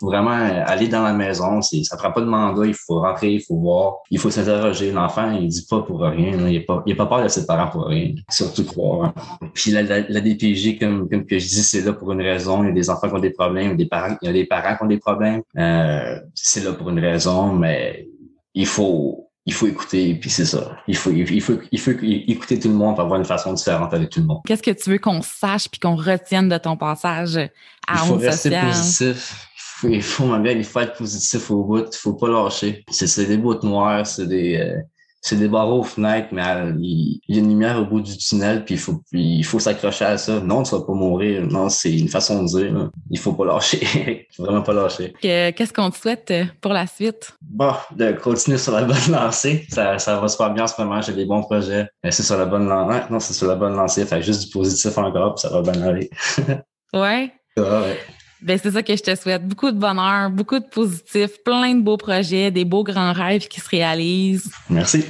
faut 0.00 0.06
vraiment 0.06 0.30
aller 0.30 0.88
dans 0.88 1.02
la 1.02 1.12
maison. 1.12 1.62
C'est, 1.62 1.82
ça 1.84 1.96
prend 1.96 2.12
pas 2.12 2.20
de 2.20 2.26
mandat. 2.26 2.66
Il 2.66 2.74
faut 2.74 3.00
rentrer, 3.00 3.32
il 3.32 3.42
faut 3.42 3.56
voir, 3.56 3.96
il 4.10 4.18
faut 4.18 4.30
s'interroger. 4.30 4.92
L'enfant, 4.92 5.30
il 5.32 5.48
dit 5.48 5.66
pas 5.68 5.82
pour 5.82 6.00
rien. 6.00 6.32
Il 6.48 6.58
n'a 6.58 6.60
pas, 6.66 6.82
il 6.86 6.96
pas 6.96 7.06
peur 7.06 7.22
de 7.22 7.28
ses 7.28 7.46
parents 7.46 7.68
pour 7.68 7.86
rien. 7.86 8.14
Surtout 8.28 8.64
croire. 8.64 9.14
Puis 9.54 9.70
la, 9.70 9.82
la, 9.82 10.20
DPJ, 10.20 10.78
comme, 10.78 11.08
comme 11.08 11.26
que 11.26 11.38
je 11.38 11.46
dis, 11.46 11.62
c'est 11.62 11.82
là 11.82 11.92
pour 11.92 12.12
une 12.12 12.22
raison. 12.22 12.62
Il 12.62 12.68
y 12.68 12.70
a 12.70 12.74
des 12.74 12.90
enfants 12.90 13.08
qui 13.08 13.14
ont 13.14 13.20
des 13.20 13.30
problèmes, 13.30 13.66
il 13.66 13.70
y 13.70 13.74
a 13.74 13.76
des 13.76 13.86
parents, 13.86 14.16
il 14.22 14.26
y 14.26 14.28
a 14.28 14.32
des 14.32 14.46
parents 14.46 14.76
qui 14.76 14.82
ont 14.82 14.88
des 14.88 14.98
problèmes. 14.98 15.42
Euh, 15.58 16.20
c'est 16.34 16.64
là 16.64 16.72
pour 16.72 16.90
une 16.90 17.00
raison, 17.00 17.52
mais 17.52 18.08
il 18.54 18.66
faut 18.66 19.26
il 19.48 19.52
faut 19.52 19.68
écouter, 19.68 20.14
puis 20.16 20.28
c'est 20.28 20.44
ça. 20.44 20.76
Il 20.88 20.96
faut, 20.96 21.12
il 21.12 21.40
faut, 21.40 21.54
il 21.70 21.78
faut 21.78 21.92
écouter 22.02 22.58
tout 22.58 22.68
le 22.68 22.74
monde 22.74 22.96
pour 22.96 23.04
avoir 23.04 23.20
une 23.20 23.24
façon 23.24 23.52
différente 23.52 23.94
avec 23.94 24.10
tout 24.10 24.18
le 24.18 24.26
monde. 24.26 24.40
Qu'est-ce 24.44 24.62
que 24.62 24.72
tu 24.72 24.90
veux 24.90 24.98
qu'on 24.98 25.22
sache 25.22 25.68
puis 25.68 25.78
qu'on 25.78 25.94
retienne 25.94 26.48
de 26.48 26.58
ton 26.58 26.76
passage 26.76 27.36
à 27.36 27.48
Il 27.92 27.98
faut 28.08 28.16
rester 28.16 28.50
positif 28.50 29.48
il 29.84 30.02
faut, 30.02 30.24
ma 30.24 30.50
il 30.50 30.64
faut 30.64 30.80
être 30.80 30.96
positif 30.96 31.50
au 31.50 31.64
bout, 31.64 31.86
il 31.92 31.96
faut 31.96 32.14
pas 32.14 32.28
lâcher. 32.28 32.84
C'est 32.90 33.26
des 33.26 33.36
bouts 33.36 33.58
noirs, 33.62 34.06
c'est 34.06 34.26
des, 34.26 34.56
euh, 34.56 34.80
c'est 35.26 35.36
des 35.36 35.48
barreaux 35.48 35.80
aux 35.80 35.82
fenêtres, 35.82 36.28
mais 36.30 36.46
euh, 36.46 36.72
il, 36.78 37.20
y 37.28 37.36
a 37.36 37.40
une 37.40 37.48
lumière 37.48 37.80
au 37.80 37.84
bout 37.84 38.00
du 38.00 38.16
tunnel, 38.16 38.64
puis 38.64 38.74
il 38.74 38.80
faut, 38.80 39.02
il 39.12 39.44
faut 39.44 39.58
s'accrocher 39.58 40.04
à 40.04 40.18
ça. 40.18 40.38
Non, 40.38 40.62
tu 40.62 40.70
vas 40.70 40.82
pas 40.82 40.92
mourir. 40.92 41.42
Non, 41.42 41.68
c'est 41.68 41.92
une 41.92 42.08
façon 42.08 42.44
de 42.44 42.48
dire. 42.48 42.90
Il 43.10 43.18
faut 43.18 43.32
pas 43.32 43.44
lâcher. 43.44 43.80
il 43.82 44.26
faut 44.36 44.44
vraiment 44.44 44.62
pas 44.62 44.72
lâcher. 44.72 45.12
Qu'est-ce 45.20 45.72
qu'on 45.72 45.90
te 45.90 45.98
souhaite 45.98 46.30
euh, 46.30 46.44
pour 46.60 46.72
la 46.72 46.86
suite? 46.86 47.36
Bon, 47.42 47.72
de 47.96 48.12
continuer 48.12 48.58
sur 48.58 48.72
la 48.72 48.84
bonne 48.84 49.10
lancée. 49.10 49.66
Ça, 49.68 49.98
ça 49.98 50.20
va 50.20 50.28
super 50.28 50.54
bien 50.54 50.62
en 50.62 50.68
ce 50.68 50.80
moment. 50.80 51.02
J'ai 51.02 51.12
des 51.12 51.24
bons 51.24 51.42
projets. 51.42 51.88
C'est 52.08 52.22
sur 52.22 52.38
la 52.38 52.46
bonne 52.46 52.68
lancée. 52.68 53.06
Non, 53.10 53.18
c'est 53.18 53.34
sur 53.34 53.48
la 53.48 53.56
bonne 53.56 53.74
lancée. 53.74 54.06
Fait 54.06 54.22
juste 54.22 54.44
du 54.44 54.50
positif 54.50 54.96
encore, 54.96 55.34
puis 55.34 55.42
ça 55.42 55.48
va 55.50 55.60
bien 55.60 55.82
aller. 55.82 56.08
ouais. 56.94 57.32
ouais. 57.56 57.98
Ben, 58.42 58.58
c'est 58.62 58.70
ça 58.70 58.82
que 58.82 58.94
je 58.94 59.02
te 59.02 59.14
souhaite. 59.14 59.46
Beaucoup 59.46 59.70
de 59.70 59.78
bonheur, 59.78 60.30
beaucoup 60.30 60.58
de 60.58 60.64
positif, 60.64 61.42
plein 61.44 61.74
de 61.74 61.82
beaux 61.82 61.96
projets, 61.96 62.50
des 62.50 62.64
beaux 62.64 62.84
grands 62.84 63.12
rêves 63.12 63.48
qui 63.48 63.60
se 63.60 63.68
réalisent. 63.68 64.50
Merci. 64.68 65.04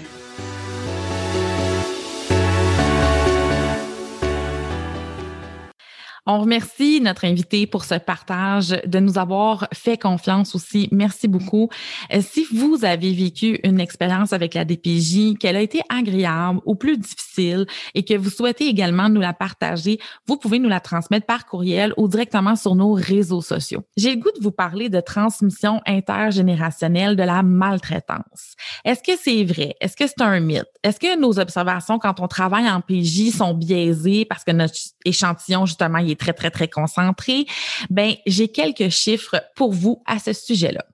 On 6.28 6.40
remercie 6.40 7.00
notre 7.00 7.25
invité 7.25 7.68
pour 7.68 7.85
ce 7.85 7.95
partage, 7.95 8.71
de 8.85 8.99
nous 8.99 9.16
avoir 9.16 9.68
fait 9.73 9.97
confiance 9.97 10.56
aussi. 10.56 10.88
Merci 10.90 11.28
beaucoup. 11.28 11.68
Euh, 12.12 12.21
si 12.21 12.45
vous 12.52 12.85
avez 12.85 13.12
vécu 13.12 13.61
une 13.62 13.78
expérience 13.78 14.33
avec 14.33 14.54
la 14.54 14.64
DPJ, 14.64 15.38
qu'elle 15.38 15.54
a 15.54 15.61
été 15.61 15.83
agréable 15.88 16.59
ou 16.64 16.75
plus 16.75 16.99
difficile 16.99 17.66
et 17.95 18.04
que 18.04 18.14
vous 18.14 18.30
souhaitez 18.30 18.66
également 18.66 19.09
nous 19.09 19.21
la 19.21 19.35
partager, 19.35 20.00
vous 20.26 20.37
pouvez 20.37 20.59
nous 20.59 20.68
la 20.68 20.80
transmettre 20.80 21.26
par 21.26 21.47
courriel 21.47 21.95
ou 21.97 22.09
directement 22.09 22.56
sur 22.56 22.75
nos 22.75 22.92
réseaux 22.92 23.40
sociaux. 23.40 23.85
J'ai 23.97 24.16
le 24.16 24.21
goût 24.21 24.33
de 24.37 24.42
vous 24.42 24.50
parler 24.50 24.88
de 24.88 24.99
transmission 25.00 25.80
intergénérationnelle 25.87 27.14
de 27.14 27.23
la 27.23 27.45
maltraitance. 27.45 28.56
Est-ce 28.85 29.02
que 29.04 29.16
c'est 29.16 29.45
vrai? 29.45 29.76
Est-ce 29.80 29.97
que 29.97 30.09
c'est 30.09 30.23
un 30.23 30.40
mythe? 30.40 30.66
Est-ce 30.83 30.99
que 30.99 31.16
nos 31.21 31.38
observations 31.38 32.00
quand 32.00 32.18
on 32.18 32.26
travaille 32.26 32.68
en 32.68 32.80
PJ 32.80 33.30
sont 33.30 33.54
biaisées 33.54 34.25
parce 34.25 34.42
que 34.42 34.50
notre 34.50 34.75
échantillon, 35.04 35.66
justement, 35.66 35.99
est 35.99 36.15
très, 36.16 36.32
très, 36.32 36.50
très 36.50 36.68
concentré, 36.68 37.46
ben, 37.90 38.14
j'ai 38.26 38.49
quelques 38.49 38.88
chiffres 38.88 39.42
pour 39.54 39.73
vous 39.73 40.02
à 40.06 40.18
ce 40.18 40.32
sujet-là. 40.32 40.85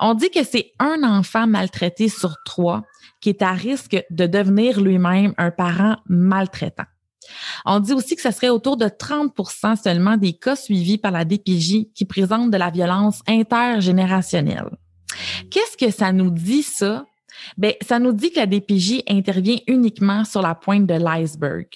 On 0.00 0.14
dit 0.14 0.30
que 0.30 0.44
c'est 0.44 0.72
un 0.78 1.02
enfant 1.04 1.46
maltraité 1.46 2.08
sur 2.08 2.36
trois 2.44 2.82
qui 3.20 3.28
est 3.28 3.42
à 3.42 3.52
risque 3.52 4.02
de 4.10 4.26
devenir 4.26 4.80
lui-même 4.80 5.34
un 5.38 5.50
parent 5.50 5.96
maltraitant. 6.08 6.84
On 7.64 7.80
dit 7.80 7.92
aussi 7.92 8.16
que 8.16 8.22
ce 8.22 8.30
serait 8.30 8.48
autour 8.48 8.76
de 8.76 8.86
30% 8.86 9.80
seulement 9.80 10.16
des 10.16 10.32
cas 10.32 10.56
suivis 10.56 10.98
par 10.98 11.12
la 11.12 11.24
DPJ 11.24 11.92
qui 11.94 12.04
présentent 12.04 12.50
de 12.50 12.56
la 12.56 12.70
violence 12.70 13.20
intergénérationnelle. 13.28 14.70
Qu'est-ce 15.50 15.76
que 15.76 15.92
ça 15.92 16.12
nous 16.12 16.30
dit, 16.30 16.62
ça? 16.62 17.06
Ben, 17.56 17.74
ça 17.80 17.98
nous 17.98 18.12
dit 18.12 18.30
que 18.30 18.40
la 18.40 18.46
DPJ 18.46 19.02
intervient 19.08 19.58
uniquement 19.66 20.24
sur 20.24 20.42
la 20.42 20.54
pointe 20.54 20.86
de 20.86 20.94
l'iceberg, 20.94 21.66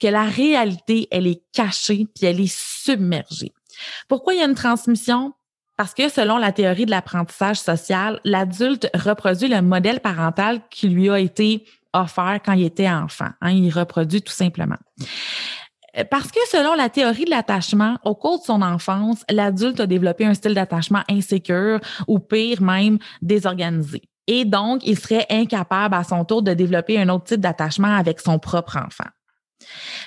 que 0.00 0.08
la 0.08 0.24
réalité, 0.24 1.08
elle 1.10 1.26
est 1.26 1.42
cachée 1.52 2.06
puis 2.14 2.26
elle 2.26 2.40
est 2.40 2.54
submergée. 2.54 3.52
Pourquoi 4.08 4.34
il 4.34 4.40
y 4.40 4.42
a 4.42 4.46
une 4.46 4.54
transmission? 4.54 5.32
Parce 5.76 5.94
que 5.94 6.10
selon 6.10 6.36
la 6.36 6.52
théorie 6.52 6.84
de 6.84 6.90
l'apprentissage 6.90 7.58
social, 7.58 8.20
l'adulte 8.24 8.90
reproduit 8.94 9.48
le 9.48 9.62
modèle 9.62 10.00
parental 10.00 10.60
qui 10.70 10.88
lui 10.88 11.08
a 11.08 11.18
été 11.18 11.64
offert 11.94 12.40
quand 12.44 12.52
il 12.52 12.64
était 12.64 12.90
enfant. 12.90 13.30
Hein, 13.40 13.52
il 13.52 13.70
reproduit 13.70 14.22
tout 14.22 14.32
simplement. 14.32 14.76
Parce 16.10 16.30
que 16.30 16.40
selon 16.50 16.74
la 16.74 16.88
théorie 16.88 17.24
de 17.24 17.30
l'attachement, 17.30 17.98
au 18.04 18.14
cours 18.14 18.40
de 18.40 18.44
son 18.44 18.62
enfance, 18.62 19.24
l'adulte 19.30 19.80
a 19.80 19.86
développé 19.86 20.24
un 20.24 20.34
style 20.34 20.54
d'attachement 20.54 21.02
insécure 21.08 21.80
ou 22.06 22.18
pire 22.18 22.62
même 22.62 22.98
désorganisé. 23.22 24.02
Et 24.32 24.44
donc, 24.44 24.86
il 24.86 24.96
serait 24.96 25.26
incapable 25.28 25.96
à 25.96 26.04
son 26.04 26.24
tour 26.24 26.40
de 26.42 26.54
développer 26.54 27.00
un 27.00 27.08
autre 27.08 27.24
type 27.24 27.40
d'attachement 27.40 27.96
avec 27.96 28.20
son 28.20 28.38
propre 28.38 28.76
enfant. 28.76 29.10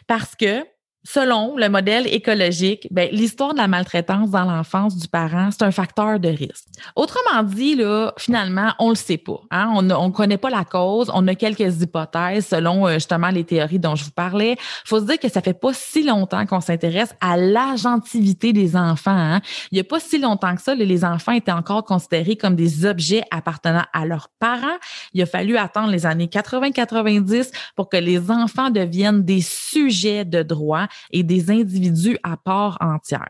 Parce 0.08 0.34
que 0.34 0.66
Selon 1.06 1.58
le 1.58 1.68
modèle 1.68 2.08
écologique, 2.08 2.88
ben, 2.90 3.10
l'histoire 3.12 3.54
de 3.54 3.58
la 3.58 3.68
maltraitance 3.68 4.30
dans 4.30 4.46
l'enfance 4.46 4.96
du 4.96 5.10
parent, 5.10 5.50
c'est 5.52 5.64
un 5.64 5.72
facteur 5.72 6.18
de 6.18 6.30
risque. 6.30 6.64
Autrement 6.96 7.44
dit, 7.44 7.76
là, 7.76 8.14
finalement, 8.18 8.74
on 8.80 8.88
le 8.88 8.96
sait 8.96 9.18
pas. 9.18 9.42
Hein? 9.52 9.74
On 9.76 9.82
ne 9.82 10.12
connaît 10.12 10.38
pas 10.38 10.50
la 10.50 10.64
cause. 10.64 11.12
On 11.14 11.28
a 11.28 11.36
quelques 11.36 11.82
hypothèses 11.82 12.48
selon 12.48 12.88
euh, 12.88 12.94
justement 12.94 13.30
les 13.30 13.44
théories 13.44 13.80
dont 13.80 13.96
je 13.96 14.06
vous 14.06 14.12
parlais. 14.12 14.56
faut 14.86 15.02
se 15.02 15.06
dire 15.06 15.20
que 15.20 15.28
ça 15.28 15.42
fait 15.42 15.54
pas 15.54 15.74
si 15.74 16.04
longtemps 16.04 16.46
qu'on 16.46 16.62
s'intéresse 16.62 17.14
à 17.20 17.36
l'agentivité 17.36 18.54
des 18.54 18.78
enfants. 18.78 19.12
Hein? 19.12 19.42
Il 19.72 19.78
y 19.78 19.82
a 19.82 19.84
pas 19.84 20.00
si 20.00 20.20
longtemps 20.20 20.56
que 20.56 20.62
ça, 20.62 20.74
les 20.74 21.04
enfants 21.04 21.34
étaient 21.34 21.52
encore 21.52 21.84
considérés 21.84 22.38
comme 22.38 22.56
des 22.56 22.86
objets 22.86 23.24
appartenant 23.30 23.84
à 23.92 24.06
leurs 24.06 24.30
parents. 24.40 24.78
Il 25.14 25.22
a 25.22 25.26
fallu 25.26 25.58
attendre 25.58 25.90
les 25.90 26.06
années 26.06 26.28
80-90 26.28 27.52
pour 27.76 27.90
que 27.90 27.98
les 27.98 28.32
enfants 28.32 28.70
deviennent 28.70 29.24
des 29.24 29.42
sujets 29.42 30.24
de 30.24 30.44
droit 30.44 30.88
et 31.12 31.24
des 31.24 31.52
individus 31.52 32.18
à 32.24 32.38
part 32.38 32.78
entière. 32.82 33.30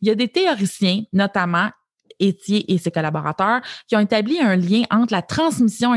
Il 0.00 0.08
y 0.08 0.10
a 0.10 0.14
des 0.14 0.28
théoriciens, 0.28 1.02
notamment 1.12 1.70
Étier 2.20 2.72
et 2.72 2.78
ses 2.78 2.90
collaborateurs, 2.90 3.60
qui 3.86 3.96
ont 3.96 4.00
établi 4.00 4.38
un 4.40 4.56
lien 4.56 4.82
entre 4.90 5.12
la 5.12 5.22
transmission 5.22 5.92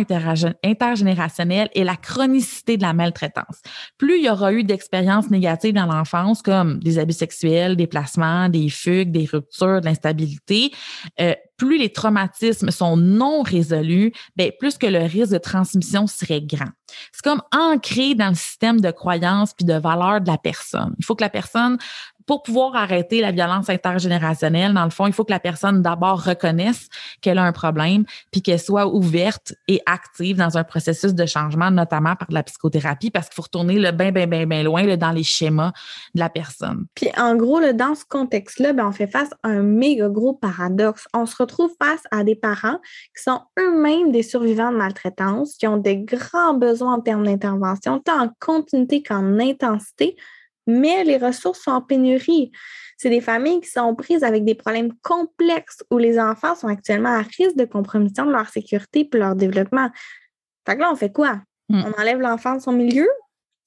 intergénérationnelle 0.63 1.69
et 1.73 1.83
la 1.83 1.95
chronicité 1.95 2.77
de 2.77 2.83
la 2.83 2.93
maltraitance. 2.93 3.61
Plus 3.97 4.17
il 4.19 4.25
y 4.25 4.29
aura 4.29 4.53
eu 4.53 4.63
d'expériences 4.63 5.29
négatives 5.29 5.73
dans 5.73 5.85
l'enfance, 5.85 6.41
comme 6.41 6.79
des 6.79 6.99
abus 6.99 7.13
sexuels, 7.13 7.75
des 7.75 7.87
placements, 7.87 8.49
des 8.49 8.69
fugues, 8.69 9.11
des 9.11 9.25
ruptures, 9.25 9.81
de 9.81 9.85
l'instabilité, 9.85 10.71
euh, 11.19 11.33
plus 11.61 11.77
les 11.77 11.93
traumatismes 11.93 12.71
sont 12.71 12.97
non 12.97 13.43
résolus, 13.43 14.11
ben, 14.35 14.51
plus 14.57 14.79
que 14.79 14.87
le 14.87 15.03
risque 15.03 15.33
de 15.33 15.37
transmission 15.37 16.07
serait 16.07 16.41
grand. 16.41 16.71
C'est 17.11 17.23
comme 17.23 17.43
ancré 17.51 18.15
dans 18.15 18.29
le 18.29 18.35
système 18.35 18.81
de 18.81 18.89
croyances 18.89 19.53
puis 19.53 19.65
de 19.65 19.75
valeurs 19.75 20.21
de 20.21 20.27
la 20.27 20.39
personne. 20.39 20.95
Il 20.97 21.05
faut 21.05 21.13
que 21.13 21.23
la 21.23 21.29
personne 21.29 21.77
pour 22.25 22.43
pouvoir 22.43 22.75
arrêter 22.75 23.21
la 23.21 23.31
violence 23.31 23.69
intergénérationnelle, 23.69 24.73
dans 24.73 24.83
le 24.83 24.89
fond, 24.89 25.07
il 25.07 25.13
faut 25.13 25.23
que 25.23 25.31
la 25.31 25.39
personne 25.39 25.81
d'abord 25.81 26.23
reconnaisse 26.23 26.89
qu'elle 27.21 27.37
a 27.37 27.43
un 27.43 27.51
problème, 27.51 28.05
puis 28.31 28.41
qu'elle 28.41 28.59
soit 28.59 28.87
ouverte 28.87 29.53
et 29.67 29.81
active 29.85 30.37
dans 30.37 30.57
un 30.57 30.63
processus 30.63 31.13
de 31.13 31.25
changement, 31.25 31.71
notamment 31.71 32.15
par 32.15 32.27
la 32.31 32.43
psychothérapie, 32.43 33.11
parce 33.11 33.27
qu'il 33.27 33.35
faut 33.35 33.43
retourner 33.43 33.79
le 33.79 33.91
bien, 33.91 34.11
bien, 34.11 34.27
bien, 34.27 34.45
bien 34.45 34.63
loin 34.63 34.95
dans 34.97 35.11
les 35.11 35.23
schémas 35.23 35.71
de 36.15 36.19
la 36.19 36.29
personne. 36.29 36.85
Puis 36.95 37.09
en 37.17 37.35
gros, 37.35 37.59
dans 37.73 37.95
ce 37.95 38.05
contexte-là, 38.05 38.73
ben, 38.73 38.87
on 38.87 38.91
fait 38.91 39.07
face 39.07 39.29
à 39.43 39.49
un 39.49 39.63
méga 39.63 40.09
gros 40.09 40.33
paradoxe. 40.33 41.07
On 41.13 41.25
se 41.25 41.35
retrouve 41.35 41.71
face 41.81 42.03
à 42.11 42.23
des 42.23 42.35
parents 42.35 42.79
qui 43.15 43.23
sont 43.23 43.41
eux-mêmes 43.59 44.11
des 44.11 44.23
survivants 44.23 44.71
de 44.71 44.77
maltraitance, 44.77 45.55
qui 45.57 45.67
ont 45.67 45.77
des 45.77 45.97
grands 45.97 46.53
besoins 46.53 46.95
en 46.95 47.01
termes 47.01 47.25
d'intervention, 47.25 47.99
tant 47.99 48.23
en 48.23 48.29
continuité 48.39 49.03
qu'en 49.03 49.39
intensité, 49.39 50.15
mais 50.79 51.03
les 51.03 51.17
ressources 51.17 51.61
sont 51.61 51.71
en 51.71 51.81
pénurie. 51.81 52.51
C'est 52.97 53.09
des 53.09 53.21
familles 53.21 53.61
qui 53.61 53.69
sont 53.69 53.95
prises 53.95 54.23
avec 54.23 54.45
des 54.45 54.55
problèmes 54.55 54.93
complexes 55.01 55.83
où 55.89 55.97
les 55.97 56.19
enfants 56.19 56.55
sont 56.55 56.67
actuellement 56.67 57.09
à 57.09 57.21
risque 57.21 57.55
de 57.55 57.65
compromission 57.65 58.25
de 58.25 58.31
leur 58.31 58.49
sécurité 58.49 59.09
et 59.11 59.17
leur 59.17 59.35
développement. 59.35 59.89
Fait 60.67 60.75
que 60.75 60.81
là, 60.81 60.91
on 60.91 60.95
fait 60.95 61.11
quoi? 61.11 61.41
Hmm. 61.69 61.81
On 61.85 62.01
enlève 62.01 62.19
l'enfant 62.19 62.55
de 62.55 62.61
son 62.61 62.73
milieu, 62.73 63.07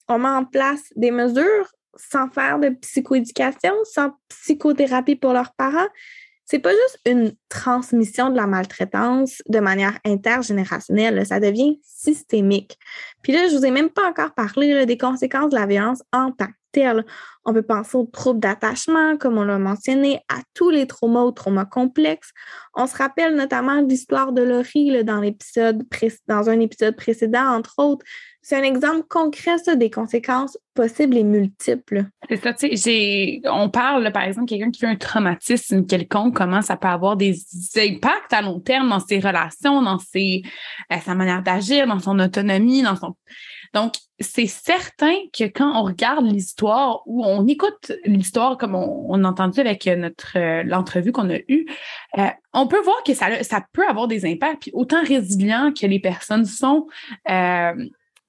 on 0.09 0.19
met 0.19 0.29
en 0.29 0.45
place 0.45 0.83
des 0.97 1.11
mesures 1.11 1.69
sans 1.97 2.29
faire 2.29 2.59
de 2.59 2.71
psychoéducation, 2.71 3.73
sans 3.85 4.11
psychothérapie 4.29 5.17
pour 5.17 5.33
leurs 5.33 5.53
parents? 5.55 5.89
C'est 6.47 6.59
pas 6.59 6.73
juste 6.73 7.01
une 7.07 7.33
transmission 7.49 8.29
de 8.29 8.37
la 8.37 8.47
maltraitance 8.47 9.43
de 9.49 9.61
manière 9.61 9.99
intergénérationnelle, 10.05 11.25
ça 11.25 11.41
devient 11.41 11.81
systémique. 11.83 12.79
Puis 13.23 13.33
là, 13.33 13.49
je 13.49 13.57
vous 13.57 13.65
ai 13.65 13.71
même 13.71 13.89
pas 13.89 14.07
encore 14.07 14.35
parlé 14.35 14.85
des 14.85 14.99
conséquences 14.99 15.51
de 15.51 15.57
la 15.57 15.67
violence 15.67 16.03
en 16.13 16.33
tant 16.33 16.51
on 17.45 17.53
peut 17.53 17.63
penser 17.63 17.97
aux 17.97 18.07
troubles 18.07 18.41
d'attachement, 18.41 19.17
comme 19.17 19.37
on 19.39 19.45
l'a 19.45 19.59
mentionné, 19.59 20.21
à 20.29 20.41
tous 20.55 20.71
les 20.71 20.87
traumas 20.87 21.25
ou 21.25 21.31
traumas 21.31 21.67
complexes. 21.67 22.33
On 22.75 22.87
se 22.87 22.97
rappelle 22.97 23.37
notamment 23.37 23.81
l'histoire 23.81 24.33
de 24.33 24.43
Laurie 24.43 25.05
dans, 25.05 25.19
un 25.19 26.61
épisode 26.61 26.97
précédent, 26.97 27.47
entre 27.47 27.75
autres. 27.79 28.05
C'est 28.41 28.57
un 28.57 28.63
exemple 28.63 29.07
concret 29.09 29.57
des 29.77 29.91
conséquences 29.91 30.59
possibles 30.75 31.17
et 31.17 31.23
multiples. 31.23 32.05
C'est 32.29 32.43
ça, 32.43 32.53
on 33.53 33.71
parle, 33.71 34.13
par 34.13 34.25
exemple, 34.25 34.47
quelqu'un 34.47 34.71
qui 34.71 34.81
fait 34.81 34.87
un 34.87 34.97
traumatisme 34.97 35.87
quelconque, 35.87 36.37
comment 36.37 36.61
ça 36.61 36.77
peut 36.77 36.89
avoir 36.89 37.17
des 37.17 37.37
impacts 37.77 38.33
à 38.33 38.43
long 38.43 38.61
terme 38.61 38.91
dans 38.91 39.01
ses 39.01 39.19
relations, 39.19 39.81
dans 39.81 39.99
euh, 40.17 40.97
sa 41.05 41.15
manière 41.15 41.43
d'agir, 41.43 41.87
dans 41.87 42.01
son 42.01 42.19
autonomie, 42.19 42.83
dans 42.83 42.97
son... 42.97 43.15
Donc, 43.75 43.95
c'est 44.21 44.47
certain 44.47 45.15
que 45.37 45.45
quand 45.45 45.79
on 45.79 45.85
regarde 45.85 46.25
l'histoire 46.25 47.03
ou 47.07 47.25
on 47.25 47.47
écoute 47.49 47.91
l'histoire 48.05 48.57
comme 48.57 48.77
on, 48.77 49.25
a 49.25 49.29
entendu 49.29 49.59
avec 49.59 49.87
notre 49.87 50.39
euh, 50.39 50.63
l'entrevue 50.63 51.11
qu'on 51.11 51.29
a 51.31 51.39
eue, 51.49 51.67
euh, 52.19 52.29
on 52.53 52.69
peut 52.69 52.81
voir 52.81 53.03
que 53.05 53.15
ça, 53.15 53.43
ça 53.43 53.65
peut 53.73 53.87
avoir 53.89 54.07
des 54.07 54.25
impacts. 54.25 54.63
Puis 54.63 54.71
autant 54.75 55.03
résilients 55.03 55.73
que 55.73 55.87
les 55.87 55.99
personnes 55.99 56.45
sont, 56.45 56.87
euh, 57.29 57.73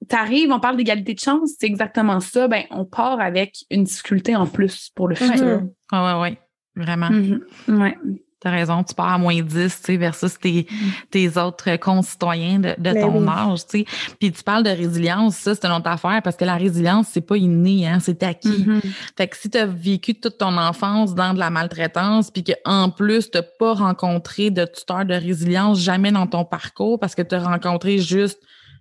t'arrives, 0.08 0.50
on 0.50 0.58
parle 0.58 0.76
d'égalité 0.76 1.14
de 1.14 1.20
chance, 1.20 1.52
c'est 1.58 1.66
exactement 1.66 2.18
ça. 2.18 2.48
Ben, 2.48 2.64
on 2.70 2.84
part 2.84 3.20
avec 3.20 3.58
une 3.70 3.84
difficulté 3.84 4.34
en 4.34 4.46
plus 4.46 4.90
pour 4.96 5.06
le 5.06 5.14
futur. 5.14 5.62
Oui, 5.92 5.98
oui, 6.00 6.12
oui, 6.22 6.38
vraiment. 6.74 7.10
Mm-hmm. 7.10 7.80
Ouais. 7.80 7.96
T'as 8.38 8.50
raison, 8.50 8.84
tu 8.84 8.94
pars 8.94 9.14
à 9.14 9.18
moins 9.18 9.40
10, 9.40 9.50
tu 9.52 9.68
sais, 9.68 9.96
versus 9.96 10.38
tes, 10.38 10.66
mm. 10.70 10.76
tes 11.10 11.38
autres 11.38 11.76
concitoyens 11.76 12.58
de, 12.58 12.74
de 12.76 12.92
ben 12.92 13.00
ton 13.00 13.26
âge, 13.28 13.66
tu 13.66 13.78
sais. 13.78 13.84
Puis 14.20 14.30
tu 14.30 14.42
parles 14.42 14.62
de 14.62 14.70
résilience, 14.70 15.36
ça, 15.36 15.54
c'est 15.54 15.64
une 15.64 15.72
autre 15.72 15.88
affaire 15.88 16.20
parce 16.22 16.36
que 16.36 16.44
la 16.44 16.56
résilience, 16.56 17.08
c'est 17.10 17.22
pas 17.22 17.36
inné, 17.36 17.88
hein, 17.88 17.98
c'est 17.98 18.22
acquis. 18.22 18.48
Mm-hmm. 18.48 18.80
Fait 19.16 19.28
que 19.28 19.36
si 19.36 19.48
tu 19.48 19.56
as 19.56 19.64
vécu 19.64 20.14
toute 20.14 20.36
ton 20.36 20.58
enfance 20.58 21.14
dans 21.14 21.32
de 21.32 21.38
la 21.38 21.48
maltraitance, 21.48 22.30
puis 22.30 22.44
qu'en 22.44 22.90
plus, 22.90 23.30
tu 23.30 23.38
pas 23.58 23.74
rencontré 23.74 24.50
de 24.50 24.64
tuteur 24.66 25.04
de 25.04 25.14
résilience 25.14 25.80
jamais 25.80 26.12
dans 26.12 26.26
ton 26.26 26.44
parcours 26.44 26.98
parce 26.98 27.14
que 27.14 27.22
tu 27.22 27.34
as 27.34 27.42
rencontré 27.42 27.98
juste 27.98 28.40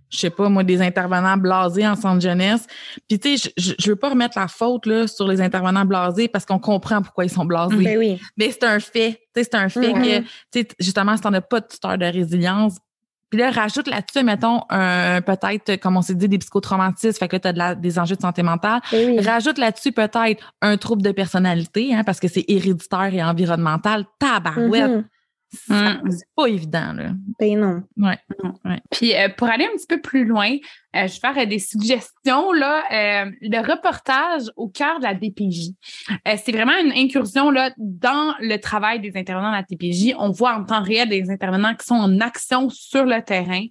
je 0.09 0.17
sais 0.19 0.29
pas, 0.29 0.47
moi, 0.49 0.63
des 0.63 0.81
intervenants 0.81 1.37
blasés 1.37 1.87
en 1.87 1.95
centre 1.95 2.21
jeunesse. 2.21 2.67
Puis, 3.09 3.19
tu 3.19 3.37
sais, 3.37 3.51
je, 3.57 3.71
je 3.77 3.89
veux 3.89 3.95
pas 3.95 4.09
remettre 4.09 4.37
la 4.39 4.47
faute 4.47 4.85
là, 4.85 5.07
sur 5.07 5.27
les 5.27 5.41
intervenants 5.41 5.85
blasés 5.85 6.27
parce 6.27 6.45
qu'on 6.45 6.59
comprend 6.59 7.01
pourquoi 7.01 7.25
ils 7.25 7.29
sont 7.29 7.45
blasés. 7.45 7.83
Ben 7.83 7.97
oui. 7.97 8.21
Mais 8.37 8.51
c'est 8.51 8.63
un 8.63 8.79
fait. 8.79 9.19
Tu 9.35 9.41
sais, 9.41 9.49
c'est 9.51 9.55
un 9.55 9.67
fait 9.69 9.93
que, 9.93 10.19
tu 10.19 10.25
sais, 10.53 10.67
justement, 10.79 11.15
si 11.15 11.21
t'en 11.23 11.33
as 11.33 11.41
pas 11.41 11.59
de 11.59 11.67
tuteur 11.67 11.97
de 11.97 12.05
résilience, 12.05 12.77
Puis 13.29 13.39
là, 13.39 13.51
rajoute 13.51 13.87
là-dessus, 13.87 14.23
mettons, 14.23 14.61
un, 14.69 15.21
peut-être, 15.21 15.77
comme 15.77 15.97
on 15.97 16.01
s'est 16.01 16.13
dit, 16.15 16.29
des 16.29 16.37
psychotraumatismes, 16.37 17.17
fait 17.17 17.27
que 17.27 17.35
là, 17.35 17.39
tu 17.39 17.47
as 17.47 17.53
de 17.53 17.57
la, 17.57 17.75
des 17.75 17.97
enjeux 17.97 18.15
de 18.15 18.21
santé 18.21 18.43
mentale. 18.43 18.81
Oui. 18.93 19.19
Rajoute 19.19 19.57
là-dessus 19.57 19.91
peut-être 19.91 20.53
un 20.61 20.77
trouble 20.77 21.01
de 21.01 21.11
personnalité, 21.11 21.93
hein, 21.93 22.03
parce 22.05 22.19
que 22.19 22.27
c'est 22.27 22.45
héréditaire 22.47 23.13
et 23.13 23.23
environnemental. 23.23 24.05
Tabarouette! 24.19 24.89
Mhm. 24.89 25.05
Mm. 25.69 26.09
C'est 26.11 26.27
pas 26.35 26.45
évident, 26.47 26.93
là. 26.93 27.11
Ben 27.39 27.59
non. 27.59 27.83
Ouais. 27.97 28.17
ouais. 28.65 28.81
Puis 28.91 29.15
euh, 29.15 29.29
pour 29.29 29.47
aller 29.47 29.65
un 29.65 29.75
petit 29.75 29.87
peu 29.87 30.01
plus 30.01 30.25
loin, 30.25 30.49
euh, 30.95 31.07
je 31.07 31.13
vais 31.13 31.19
faire 31.19 31.37
euh, 31.37 31.45
des 31.45 31.59
suggestions. 31.59 32.51
Là, 32.53 32.83
Euh, 32.91 33.31
le 33.41 33.59
reportage 33.59 34.43
au 34.55 34.67
cœur 34.69 34.99
de 34.99 35.03
la 35.03 35.13
DPJ. 35.13 35.71
Euh, 36.27 36.35
c'est 36.43 36.51
vraiment 36.51 36.77
une 36.83 36.91
incursion 36.93 37.49
là, 37.51 37.71
dans 37.77 38.33
le 38.39 38.57
travail 38.57 38.99
des 38.99 39.17
intervenants 39.17 39.51
de 39.51 39.55
la 39.55 39.63
DPJ. 39.63 40.15
On 40.17 40.31
voit 40.31 40.53
en 40.55 40.63
temps 40.63 40.81
réel 40.81 41.09
des 41.09 41.29
intervenants 41.29 41.73
qui 41.75 41.85
sont 41.85 41.95
en 41.95 42.19
action 42.21 42.69
sur 42.69 43.05
le 43.05 43.21
terrain. 43.21 43.63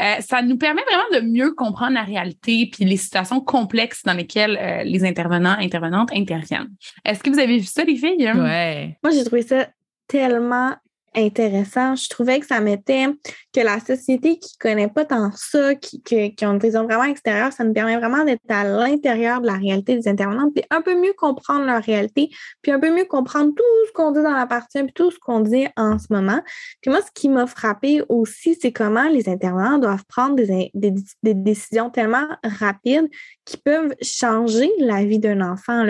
Euh, 0.00 0.14
ça 0.20 0.40
nous 0.42 0.56
permet 0.56 0.82
vraiment 0.82 1.20
de 1.20 1.30
mieux 1.30 1.52
comprendre 1.52 1.92
la 1.92 2.02
réalité 2.02 2.70
puis 2.72 2.84
les 2.84 2.96
situations 2.96 3.40
complexes 3.40 4.02
dans 4.04 4.14
lesquelles 4.14 4.58
euh, 4.60 4.84
les 4.84 5.04
intervenants 5.04 5.56
intervenantes 5.58 6.10
interviennent. 6.14 6.70
Est-ce 7.04 7.22
que 7.22 7.30
vous 7.30 7.38
avez 7.38 7.58
vu 7.58 7.64
ça, 7.64 7.84
les 7.84 7.96
filles? 7.96 8.32
Ouais. 8.32 8.96
Moi, 9.02 9.12
j'ai 9.12 9.24
trouvé 9.24 9.42
ça 9.42 9.68
tellement 10.08 10.74
intéressant. 11.16 11.94
Je 11.96 12.08
trouvais 12.08 12.40
que 12.40 12.46
ça 12.46 12.60
mettait 12.60 13.06
que 13.54 13.60
la 13.60 13.80
société 13.80 14.38
qui 14.38 14.56
connaît 14.58 14.88
pas 14.88 15.04
tant 15.04 15.30
ça, 15.34 15.74
qui, 15.74 16.02
que- 16.02 16.28
qui 16.34 16.46
ont 16.46 16.52
une 16.52 16.58
vision 16.58 16.84
vraiment 16.84 17.04
extérieure, 17.04 17.52
ça 17.52 17.64
nous 17.64 17.72
permet 17.72 17.96
vraiment 17.96 18.24
d'être 18.24 18.40
à 18.48 18.64
l'intérieur 18.64 19.40
de 19.40 19.46
la 19.46 19.54
réalité 19.54 19.96
des 19.96 20.08
intervenantes, 20.08 20.54
puis 20.54 20.64
un 20.70 20.80
peu 20.82 20.94
mieux 21.00 21.12
comprendre 21.16 21.64
leur 21.66 21.82
réalité, 21.82 22.30
puis 22.62 22.72
un 22.72 22.80
peu 22.80 22.90
mieux 22.94 23.04
comprendre 23.04 23.52
tout 23.54 23.86
ce 23.88 23.92
qu'on 23.92 24.10
dit 24.12 24.22
dans 24.22 24.32
la 24.34 24.46
partie 24.46 24.78
1, 24.78 24.84
puis 24.84 24.92
tout 24.94 25.10
ce 25.10 25.18
qu'on 25.18 25.40
dit 25.40 25.66
en 25.76 25.98
ce 25.98 26.06
moment. 26.10 26.40
Puis 26.80 26.90
moi, 26.90 27.00
ce 27.02 27.10
qui 27.14 27.28
m'a 27.28 27.46
frappé 27.46 28.02
aussi, 28.08 28.56
c'est 28.60 28.72
comment 28.72 29.08
les 29.08 29.28
intervenants 29.28 29.78
doivent 29.78 30.04
prendre 30.08 30.36
des, 30.36 30.70
des- 30.74 31.34
décisions 31.34 31.90
tellement 31.90 32.26
rapides 32.44 33.08
qui 33.44 33.56
peuvent 33.56 33.94
changer 34.02 34.70
la 34.78 35.04
vie 35.04 35.18
d'un 35.18 35.40
enfant. 35.40 35.84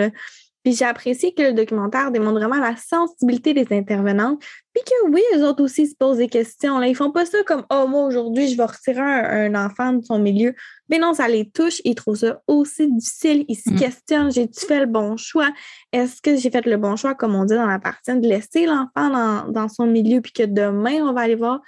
Puis 0.63 0.73
j'ai 0.73 0.85
apprécié 0.85 1.33
que 1.33 1.41
le 1.41 1.53
documentaire 1.53 2.09
démontre 2.11 2.39
vraiment 2.39 2.59
la 2.59 2.75
sensibilité 2.77 3.53
des 3.53 3.67
intervenantes. 3.75 4.41
Puis 4.73 4.83
que 4.85 5.09
oui, 5.11 5.21
eux 5.35 5.43
autres 5.45 5.63
aussi 5.63 5.87
se 5.87 5.95
posent 5.95 6.17
des 6.17 6.29
questions. 6.29 6.79
Là. 6.79 6.87
Ils 6.87 6.95
font 6.95 7.11
pas 7.11 7.25
ça 7.25 7.43
comme 7.43 7.65
Oh, 7.69 7.85
moi 7.87 8.05
aujourd'hui, 8.05 8.47
je 8.47 8.55
vais 8.55 8.63
retirer 8.65 8.99
un, 9.01 9.53
un 9.53 9.65
enfant 9.65 9.93
de 9.93 10.03
son 10.03 10.19
milieu. 10.19 10.55
Mais 10.89 10.99
non, 10.99 11.13
ça 11.13 11.27
les 11.27 11.49
touche. 11.49 11.81
Ils 11.83 11.95
trouvent 11.95 12.15
ça 12.17 12.41
aussi 12.47 12.89
difficile. 12.91 13.45
Ils 13.49 13.55
se 13.55 13.69
Mm. 13.69 13.75
questionnent 13.75 14.31
J'ai-tu 14.31 14.65
fait 14.65 14.79
le 14.79 14.85
bon 14.85 15.17
choix? 15.17 15.51
Est-ce 15.91 16.21
que 16.21 16.35
j'ai 16.37 16.49
fait 16.49 16.65
le 16.65 16.77
bon 16.77 16.95
choix, 16.95 17.13
comme 17.13 17.35
on 17.35 17.45
dit 17.45 17.55
dans 17.55 17.65
la 17.67 17.79
partie, 17.79 18.17
de 18.17 18.27
laisser 18.27 18.65
l'enfant 18.65 19.09
dans, 19.09 19.47
dans 19.49 19.67
son 19.69 19.85
milieu, 19.85 20.21
puis 20.21 20.31
que 20.31 20.43
demain, 20.43 21.05
on 21.07 21.13
va 21.13 21.21
aller 21.21 21.35
voir? 21.35 21.59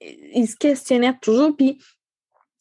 Ils 0.00 0.48
se 0.48 0.56
questionnaient 0.56 1.16
toujours. 1.20 1.54
Puis 1.56 1.78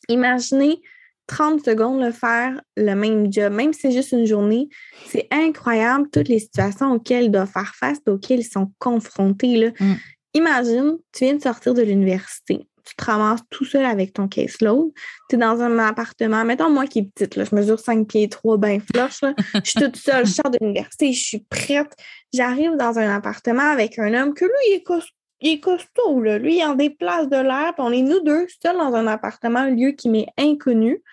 imaginez 0.10 0.82
30 1.28 1.64
secondes 1.64 2.02
le 2.02 2.12
faire 2.12 2.60
le 2.76 2.94
même 2.94 3.32
job, 3.32 3.54
même 3.54 3.74
si 3.74 3.82
c'est 3.82 3.92
juste 3.92 4.12
une 4.12 4.26
journée, 4.26 4.70
c'est 5.08 5.28
incroyable 5.32 6.10
toutes 6.12 6.28
les 6.28 6.40
situations 6.40 6.94
auxquelles 6.94 7.26
ils 7.26 7.32
doivent 7.32 7.52
faire 7.52 7.74
face, 7.76 8.00
auxquelles 8.08 8.40
ils 8.40 8.50
sont 8.50 8.72
confrontés. 8.80 9.58
Là. 9.58 9.70
Mm. 9.80 9.94
Imagine, 10.34 10.98
tu 11.14 11.26
viens 11.26 11.36
de 11.36 11.42
sortir 11.42 11.74
de 11.74 11.82
l'université, 11.82 12.68
tu 12.84 12.96
te 12.96 13.06
ramasses 13.06 13.42
tout 13.50 13.66
seul 13.66 13.86
avec 13.86 14.14
ton 14.14 14.28
caseload, 14.28 14.92
tu 15.30 15.36
es 15.36 15.40
dans 15.40 15.62
un 15.62 15.78
appartement, 15.80 16.46
mettons 16.46 16.70
moi 16.70 16.88
qui 16.88 17.00
est 17.00 17.10
petite, 17.14 17.36
là, 17.36 17.44
je 17.44 17.56
mesure 17.56 17.80
5 17.80 18.08
pieds 18.08 18.30
3, 18.30 18.58
ben 18.58 18.80
flush, 18.80 19.22
là, 19.22 19.34
je 19.56 19.72
suis 19.72 19.80
toute 19.80 19.98
seule, 19.98 20.26
je 20.26 20.32
sors 20.32 20.50
de 20.50 20.58
l'université, 20.62 21.12
je 21.12 21.24
suis 21.24 21.40
prête, 21.40 21.92
j'arrive 22.34 22.76
dans 22.78 22.98
un 23.00 23.16
appartement 23.16 23.70
avec 23.70 24.00
un 24.00 24.14
homme 24.14 24.34
que 24.34 24.46
lui, 24.46 24.54
il 24.70 24.74
est 24.76 24.84
costaud 24.84 25.12
il 25.42 25.54
est 25.54 25.60
costaud, 25.60 26.22
là. 26.22 26.38
Lui, 26.38 26.58
il 26.58 26.64
en 26.64 26.76
déplace 26.76 27.30
de 27.30 27.38
l'air, 27.38 27.74
puis 27.76 27.86
on 27.86 27.92
est 27.92 28.02
nous 28.02 28.22
deux 28.22 28.48
seuls 28.62 28.78
dans 28.78 28.94
un 28.96 29.08
appartement, 29.08 29.60
un 29.60 29.70
lieu 29.70 29.92
qui 29.92 30.10
m'est 30.10 30.28
inconnu. 30.38 31.04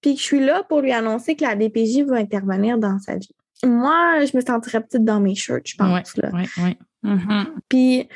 Puis 0.00 0.14
que 0.14 0.20
je 0.20 0.24
suis 0.24 0.44
là 0.44 0.62
pour 0.68 0.80
lui 0.80 0.92
annoncer 0.92 1.36
que 1.36 1.44
la 1.44 1.56
DPJ 1.56 2.02
va 2.06 2.16
intervenir 2.16 2.78
dans 2.78 2.98
sa 2.98 3.16
vie. 3.16 3.34
Moi, 3.64 4.24
je 4.24 4.36
me 4.36 4.42
sentirais 4.42 4.82
petite 4.82 5.04
dans 5.04 5.20
mes 5.20 5.34
shirts, 5.34 5.66
je 5.66 5.76
pense. 5.76 6.16
Là. 6.16 6.30
Ouais, 6.32 6.46
ouais. 6.62 6.76
Mhm. 7.02 7.46
Puis 7.68 8.08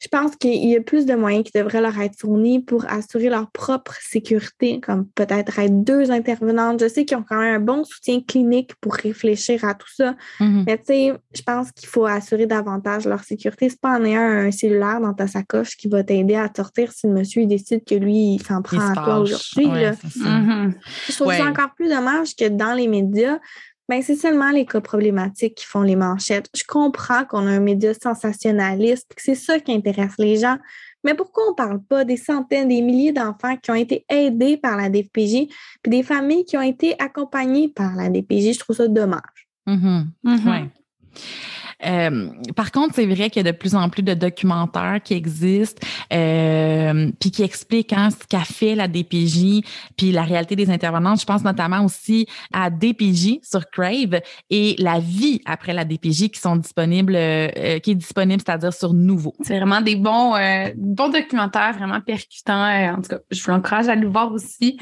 je 0.00 0.08
pense 0.08 0.36
qu'il 0.36 0.64
y 0.68 0.76
a 0.76 0.80
plus 0.80 1.06
de 1.06 1.14
moyens 1.14 1.44
qui 1.44 1.52
devraient 1.58 1.80
leur 1.80 1.98
être 2.00 2.16
fournis 2.18 2.60
pour 2.60 2.84
assurer 2.88 3.28
leur 3.28 3.50
propre 3.50 3.94
sécurité, 4.00 4.80
comme 4.80 5.06
peut-être 5.08 5.58
être 5.58 5.82
deux 5.82 6.10
intervenantes. 6.12 6.80
Je 6.80 6.88
sais 6.88 7.04
qu'ils 7.04 7.16
ont 7.16 7.24
quand 7.28 7.38
même 7.38 7.56
un 7.56 7.64
bon 7.64 7.82
soutien 7.84 8.20
clinique 8.20 8.72
pour 8.80 8.94
réfléchir 8.94 9.64
à 9.64 9.74
tout 9.74 9.90
ça. 9.92 10.14
Mhm. 10.38 10.64
Mais 10.66 10.78
tu 10.78 10.84
sais, 10.86 11.12
je 11.34 11.42
pense 11.42 11.72
qu'il 11.72 11.88
faut 11.88 12.06
assurer 12.06 12.46
davantage 12.46 13.06
leur 13.06 13.24
sécurité. 13.24 13.68
C'est 13.68 13.80
pas 13.80 13.98
en 13.98 14.04
ayant 14.04 14.20
un 14.20 14.50
cellulaire 14.52 15.00
dans 15.00 15.14
ta 15.14 15.26
sacoche 15.26 15.76
qui 15.76 15.88
va 15.88 16.04
t'aider 16.04 16.36
à 16.36 16.48
sortir 16.54 16.92
si 16.92 17.08
le 17.08 17.14
monsieur 17.14 17.44
décide 17.46 17.84
que 17.84 17.96
lui, 17.96 18.34
il 18.34 18.42
s'en 18.42 18.62
prend 18.62 18.78
à 18.80 18.92
toi 18.94 19.18
aujourd'hui. 19.18 19.66
Ouais, 19.66 19.82
là. 19.82 19.92
Mhm. 20.14 20.74
Je 21.08 21.12
trouve 21.12 21.26
Ouais. 21.28 21.38
ça 21.38 21.46
encore 21.46 21.74
plus 21.74 21.88
dommage 21.88 22.36
que 22.36 22.48
dans 22.48 22.74
les 22.74 22.86
médias, 22.86 23.38
ben, 23.88 24.02
c'est 24.02 24.16
seulement 24.16 24.50
les 24.50 24.66
cas 24.66 24.80
problématiques 24.80 25.54
qui 25.56 25.64
font 25.64 25.82
les 25.82 25.96
manchettes. 25.96 26.50
Je 26.54 26.64
comprends 26.64 27.24
qu'on 27.24 27.46
a 27.46 27.50
un 27.50 27.60
média 27.60 27.94
sensationnaliste, 27.94 29.14
que 29.14 29.22
c'est 29.22 29.34
ça 29.34 29.58
qui 29.58 29.72
intéresse 29.72 30.14
les 30.18 30.36
gens. 30.36 30.58
Mais 31.04 31.14
pourquoi 31.14 31.44
on 31.46 31.50
ne 31.50 31.56
parle 31.56 31.82
pas 31.82 32.04
des 32.04 32.16
centaines, 32.16 32.68
des 32.68 32.82
milliers 32.82 33.12
d'enfants 33.12 33.56
qui 33.56 33.70
ont 33.70 33.74
été 33.74 34.04
aidés 34.08 34.56
par 34.56 34.76
la 34.76 34.90
DPJ, 34.90 35.48
puis 35.82 35.90
des 35.90 36.02
familles 36.02 36.44
qui 36.44 36.56
ont 36.56 36.62
été 36.62 37.00
accompagnées 37.00 37.68
par 37.68 37.94
la 37.96 38.10
DPJ? 38.10 38.54
Je 38.54 38.58
trouve 38.58 38.76
ça 38.76 38.88
dommage. 38.88 39.48
Mhm. 39.66 40.10
Ouais. 40.24 40.70
Euh, 41.86 42.28
par 42.56 42.72
contre, 42.72 42.94
c'est 42.94 43.06
vrai 43.06 43.30
qu'il 43.30 43.44
y 43.44 43.48
a 43.48 43.52
de 43.52 43.56
plus 43.56 43.74
en 43.74 43.88
plus 43.88 44.02
de 44.02 44.14
documentaires 44.14 45.00
qui 45.02 45.14
existent, 45.14 45.86
euh, 46.12 47.10
puis 47.20 47.30
qui 47.30 47.42
expliquent 47.42 47.92
hein, 47.92 48.08
ce 48.10 48.26
qu'a 48.26 48.40
fait 48.40 48.74
la 48.74 48.88
DPJ, 48.88 49.62
puis 49.96 50.12
la 50.12 50.22
réalité 50.22 50.56
des 50.56 50.70
intervenantes. 50.70 51.20
Je 51.20 51.26
pense 51.26 51.44
notamment 51.44 51.84
aussi 51.84 52.26
à 52.52 52.70
DPJ 52.70 53.40
sur 53.42 53.68
Crave 53.70 54.20
et 54.50 54.74
la 54.78 54.98
vie 54.98 55.40
après 55.44 55.72
la 55.72 55.84
DPJ 55.84 56.30
qui 56.30 56.40
sont 56.40 56.56
disponibles, 56.56 57.14
euh, 57.16 57.78
qui 57.78 57.92
est 57.92 57.96
disponible, 57.96 58.42
c'est-à-dire 58.44 58.72
sur 58.72 58.94
Nouveau. 58.94 59.34
C'est 59.42 59.58
vraiment 59.58 59.80
des 59.80 59.96
bons, 59.96 60.34
euh, 60.34 60.70
bons 60.76 61.08
documentaires, 61.08 61.74
vraiment 61.76 62.00
percutants. 62.00 62.64
Euh, 62.64 62.92
en 62.94 62.96
tout 62.96 63.10
cas, 63.10 63.18
je 63.30 63.42
vous 63.42 63.52
encourage 63.52 63.88
à 63.88 63.94
le 63.94 64.08
voir 64.08 64.32
aussi. 64.32 64.78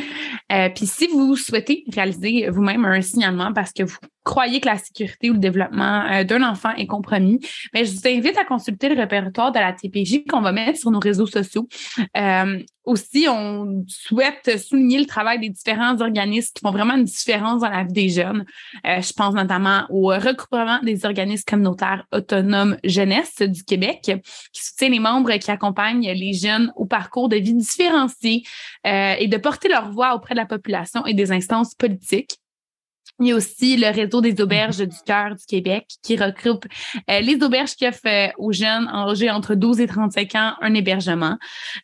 Euh, 0.52 0.68
Puis 0.74 0.86
si 0.86 1.06
vous 1.08 1.36
souhaitez 1.36 1.84
réaliser 1.92 2.48
vous-même 2.50 2.84
un 2.84 3.00
signalement 3.02 3.52
parce 3.52 3.72
que 3.72 3.82
vous 3.82 3.96
croyez 4.26 4.60
que 4.60 4.66
la 4.66 4.76
sécurité 4.76 5.30
ou 5.30 5.34
le 5.34 5.38
développement 5.38 6.04
euh, 6.10 6.24
d'un 6.24 6.42
enfant 6.42 6.74
est 6.74 6.86
compromis, 6.86 7.38
mais 7.72 7.84
je 7.84 7.92
vous 7.92 8.06
invite 8.06 8.36
à 8.36 8.44
consulter 8.44 8.88
le 8.88 9.00
répertoire 9.00 9.52
de 9.52 9.58
la 9.58 9.72
TPJ 9.72 10.24
qu'on 10.28 10.42
va 10.42 10.52
mettre 10.52 10.78
sur 10.78 10.90
nos 10.90 10.98
réseaux 10.98 11.26
sociaux. 11.26 11.68
Euh, 12.16 12.58
aussi, 12.84 13.26
on 13.28 13.84
souhaite 13.88 14.58
souligner 14.58 14.98
le 14.98 15.06
travail 15.06 15.40
des 15.40 15.48
différents 15.48 16.00
organismes 16.00 16.52
qui 16.54 16.60
font 16.60 16.70
vraiment 16.70 16.94
une 16.94 17.04
différence 17.04 17.60
dans 17.60 17.68
la 17.68 17.84
vie 17.84 17.92
des 17.92 18.08
jeunes. 18.08 18.44
Euh, 18.86 19.00
je 19.00 19.12
pense 19.12 19.34
notamment 19.34 19.84
au 19.90 20.08
regroupement 20.08 20.80
des 20.82 21.04
organismes 21.04 21.44
communautaires 21.46 22.04
autonomes 22.12 22.76
jeunesse 22.84 23.42
du 23.42 23.64
Québec, 23.64 24.12
qui 24.52 24.64
soutient 24.64 24.88
les 24.88 25.00
membres 25.00 25.32
qui 25.32 25.50
accompagnent 25.50 26.12
les 26.12 26.32
jeunes 26.32 26.72
au 26.76 26.84
parcours 26.84 27.28
de 27.28 27.36
vie 27.36 27.54
différencié 27.54 28.42
euh, 28.86 29.14
et 29.18 29.28
de 29.28 29.36
porter 29.36 29.68
leur 29.68 29.90
voix 29.90 30.14
auprès 30.14 30.34
de 30.34 30.40
la 30.40 30.46
population 30.46 31.04
et 31.06 31.14
des 31.14 31.32
instances 31.32 31.74
politiques. 31.74 32.38
Il 33.20 33.28
y 33.28 33.32
a 33.32 33.36
aussi 33.36 33.76
le 33.76 33.88
réseau 33.88 34.20
des 34.20 34.40
auberges 34.42 34.78
du 34.78 34.96
cœur 35.06 35.34
du 35.34 35.44
Québec 35.46 35.86
qui 36.02 36.16
regroupe 36.16 36.66
euh, 37.10 37.20
les 37.20 37.42
auberges 37.42 37.74
qui 37.74 37.86
offrent 37.86 38.32
aux 38.38 38.52
jeunes 38.52 38.88
âgés 38.88 39.30
entre 39.30 39.54
12 39.54 39.80
et 39.80 39.86
35 39.86 40.34
ans 40.34 40.52
un 40.60 40.74
hébergement. 40.74 41.38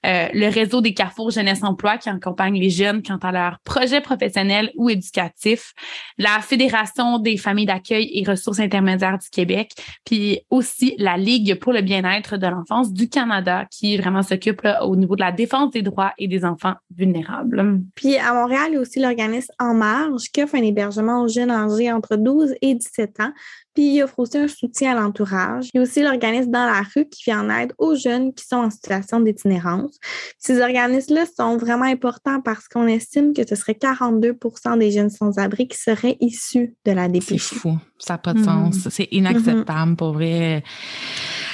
Euh, 0.05 0.29
le 0.35 0.49
réseau 0.49 0.83
des 0.83 0.92
carrefours 0.92 1.31
jeunesse 1.31 1.62
emploi 1.62 1.97
qui 1.97 2.11
accompagne 2.11 2.59
les 2.59 2.68
jeunes 2.68 3.03
quant 3.03 3.16
à 3.16 3.33
leurs 3.33 3.59
projets 3.64 4.03
professionnels 4.03 4.71
ou 4.77 4.90
éducatifs. 4.90 5.73
La 6.18 6.40
Fédération 6.40 7.18
des 7.18 7.38
familles 7.38 7.66
d'accueil 7.66 8.11
et 8.12 8.29
ressources 8.29 8.61
intermédiaires 8.61 9.18
du 9.18 9.31
Québec. 9.31 9.73
Puis 10.05 10.40
aussi 10.51 10.95
la 10.99 11.16
Ligue 11.16 11.59
pour 11.59 11.73
le 11.73 11.81
bien-être 11.81 12.37
de 12.37 12.47
l'enfance 12.47 12.92
du 12.92 13.09
Canada 13.09 13.66
qui 13.71 13.97
vraiment 13.97 14.23
s'occupe 14.23 14.66
au 14.83 14.97
niveau 14.97 15.16
de 15.16 15.21
la 15.21 15.33
défense 15.33 15.71
des 15.71 15.83
droits 15.83 16.12
et 16.18 16.29
des 16.29 16.45
enfants 16.45 16.75
vulnérables. 16.95 17.81
Puis 17.95 18.16
à 18.16 18.35
Montréal, 18.35 18.68
il 18.68 18.75
y 18.75 18.77
a 18.77 18.81
aussi 18.81 19.01
l'organisme 19.01 19.53
En 19.59 19.75
Marge 19.75 20.25
qui 20.33 20.42
offre 20.42 20.57
un 20.57 20.62
hébergement 20.62 21.22
jeunes 21.29 21.51
âgés 21.51 21.93
entre 21.93 22.17
12 22.17 22.55
et 22.61 22.75
17 22.75 23.21
ans. 23.21 23.33
Puis 23.75 23.95
il 23.95 24.03
offre 24.03 24.19
aussi 24.19 24.37
un 24.39 24.49
soutien 24.49 24.97
à 24.97 25.01
l'entourage. 25.01 25.69
Il 25.73 25.79
y 25.79 25.81
a 25.81 25.83
aussi 25.83 26.03
l'organisme 26.03 26.51
Dans 26.51 26.67
la 26.67 26.83
rue 26.95 27.07
qui 27.09 27.25
vient 27.25 27.41
en 27.41 27.51
aide 27.51 27.73
aux 27.79 27.95
jeunes 27.95 28.35
qui 28.35 28.45
sont 28.47 28.57
en 28.57 28.71
situation 28.71 29.21
d'itinérance. 29.21 29.99
Ces 30.39 30.61
organismes-là 30.61 31.25
sont 31.37 31.57
vraiment 31.57 31.85
importants 31.87 32.41
parce 32.43 32.69
qu'on 32.69 32.87
estime 32.87 33.33
que 33.33 33.47
ce 33.49 33.55
serait 33.55 33.73
42% 33.75 34.77
des 34.79 34.91
jeunes 34.91 35.09
sans-abri 35.11 35.69
qui 35.69 35.79
seraient 35.79 36.17
issus 36.21 36.75
de 36.85 36.93
la 36.93 37.05
C'est 37.05 37.13
DPJ. 37.13 37.39
fou. 37.41 37.79
Ça 37.99 38.15
n'a 38.15 38.19
pas 38.19 38.35
de 38.35 38.41
Mhm. 38.41 38.45
sens. 38.45 38.89
C'est 38.91 39.09
inacceptable 39.13 39.97
pour 39.97 40.13
vrai. 40.13 40.63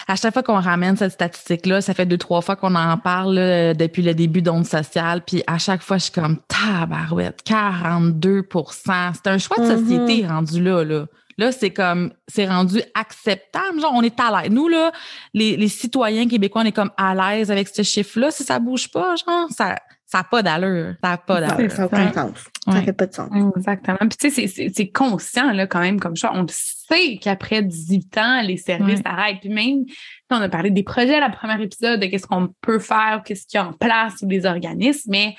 À 0.09 0.17
chaque 0.17 0.33
fois 0.33 0.43
qu'on 0.43 0.59
ramène 0.61 0.97
cette 0.97 1.13
statistique-là, 1.13 1.83
ça 1.83 1.93
fait 1.93 2.07
deux, 2.07 2.17
trois 2.17 2.41
fois 2.41 2.57
qu'on 2.57 2.75
en 2.75 2.97
parle 2.97 3.35
là, 3.35 3.75
depuis 3.75 4.03
le 4.03 4.15
début 4.15 4.41
d'onde 4.43 4.65
sociale. 4.67 5.23
Puis 5.27 5.43
à 5.47 5.59
chaque 5.59 5.83
fois, 5.83 5.99
je 5.99 6.05
suis 6.05 6.13
comme 6.13 6.39
tabarouette, 6.49 7.43
42% 7.45 9.13
C'est 9.15 9.27
un 9.27 9.39
choix 9.39 9.59
de 9.59 9.71
Mhm. 9.71 9.79
société 9.79 10.27
rendu 10.27 10.63
là. 10.63 10.85
là. 10.85 11.07
Là, 11.39 11.53
c'est 11.53 11.71
comme, 11.71 12.13
c'est 12.27 12.47
rendu 12.47 12.81
acceptable. 12.95 13.81
Genre, 13.81 13.93
on 13.95 14.03
est 14.03 14.19
à 14.19 14.43
l'aise. 14.43 14.51
Nous, 14.51 14.69
là, 14.69 14.93
les, 15.33 15.57
les 15.57 15.69
citoyens 15.69 16.29
québécois, 16.29 16.63
on 16.63 16.67
est 16.67 16.73
comme 16.73 16.91
à 16.97 17.15
l'aise 17.15 17.51
avec 17.51 17.69
ce 17.69 17.83
chiffre-là. 17.83 18.31
Si 18.33 18.43
ça 18.43 18.59
bouge 18.59 18.91
pas, 18.91 19.15
genre, 19.15 19.49
ça, 19.51 19.77
ça 20.05 20.19
n'a 20.19 20.25
pas 20.25 20.43
d'allure. 20.43 20.95
Ça 21.05 21.11
n'a 21.11 21.19
pas 21.19 21.41
d'allure. 21.41 21.71
Ça 21.71 21.83
n'a 21.83 21.87
aucun 21.87 22.13
sens. 22.13 22.39
Ça 22.65 22.83
fait 22.83 22.93
pas 22.93 23.07
de 23.07 23.15
sens. 23.15 23.31
Exactement. 23.57 23.99
Puis 24.01 24.31
tu 24.31 24.31
sais, 24.31 24.71
c'est 24.75 24.89
conscient 24.89 25.53
là, 25.53 25.67
quand 25.67 25.81
même 25.81 26.01
comme 26.01 26.17
ça. 26.17 26.33
On 26.35 26.43
le 26.43 26.49
sait 26.49 27.19
qu'après 27.21 27.63
18 27.63 28.19
ans, 28.19 28.43
les 28.43 28.57
services 28.57 29.03
arrêtent. 29.05 29.41
Puis 29.41 29.51
même, 29.51 29.85
on 30.31 30.41
a 30.41 30.49
parlé 30.49 30.71
des 30.71 30.83
projets 30.83 31.17
à 31.17 31.21
la 31.21 31.31
première 31.31 31.61
épisode, 31.61 32.01
de 32.01 32.07
qu'est-ce 32.07 32.27
qu'on 32.27 32.49
peut 32.63 32.79
faire, 32.79 33.23
qu'est-ce 33.25 33.47
qu'il 33.47 33.61
y 33.61 33.63
a 33.63 33.69
en 33.69 33.75
place 33.75 34.15
ou 34.23 34.27
des 34.27 34.47
organismes, 34.47 35.11
mais 35.11 35.37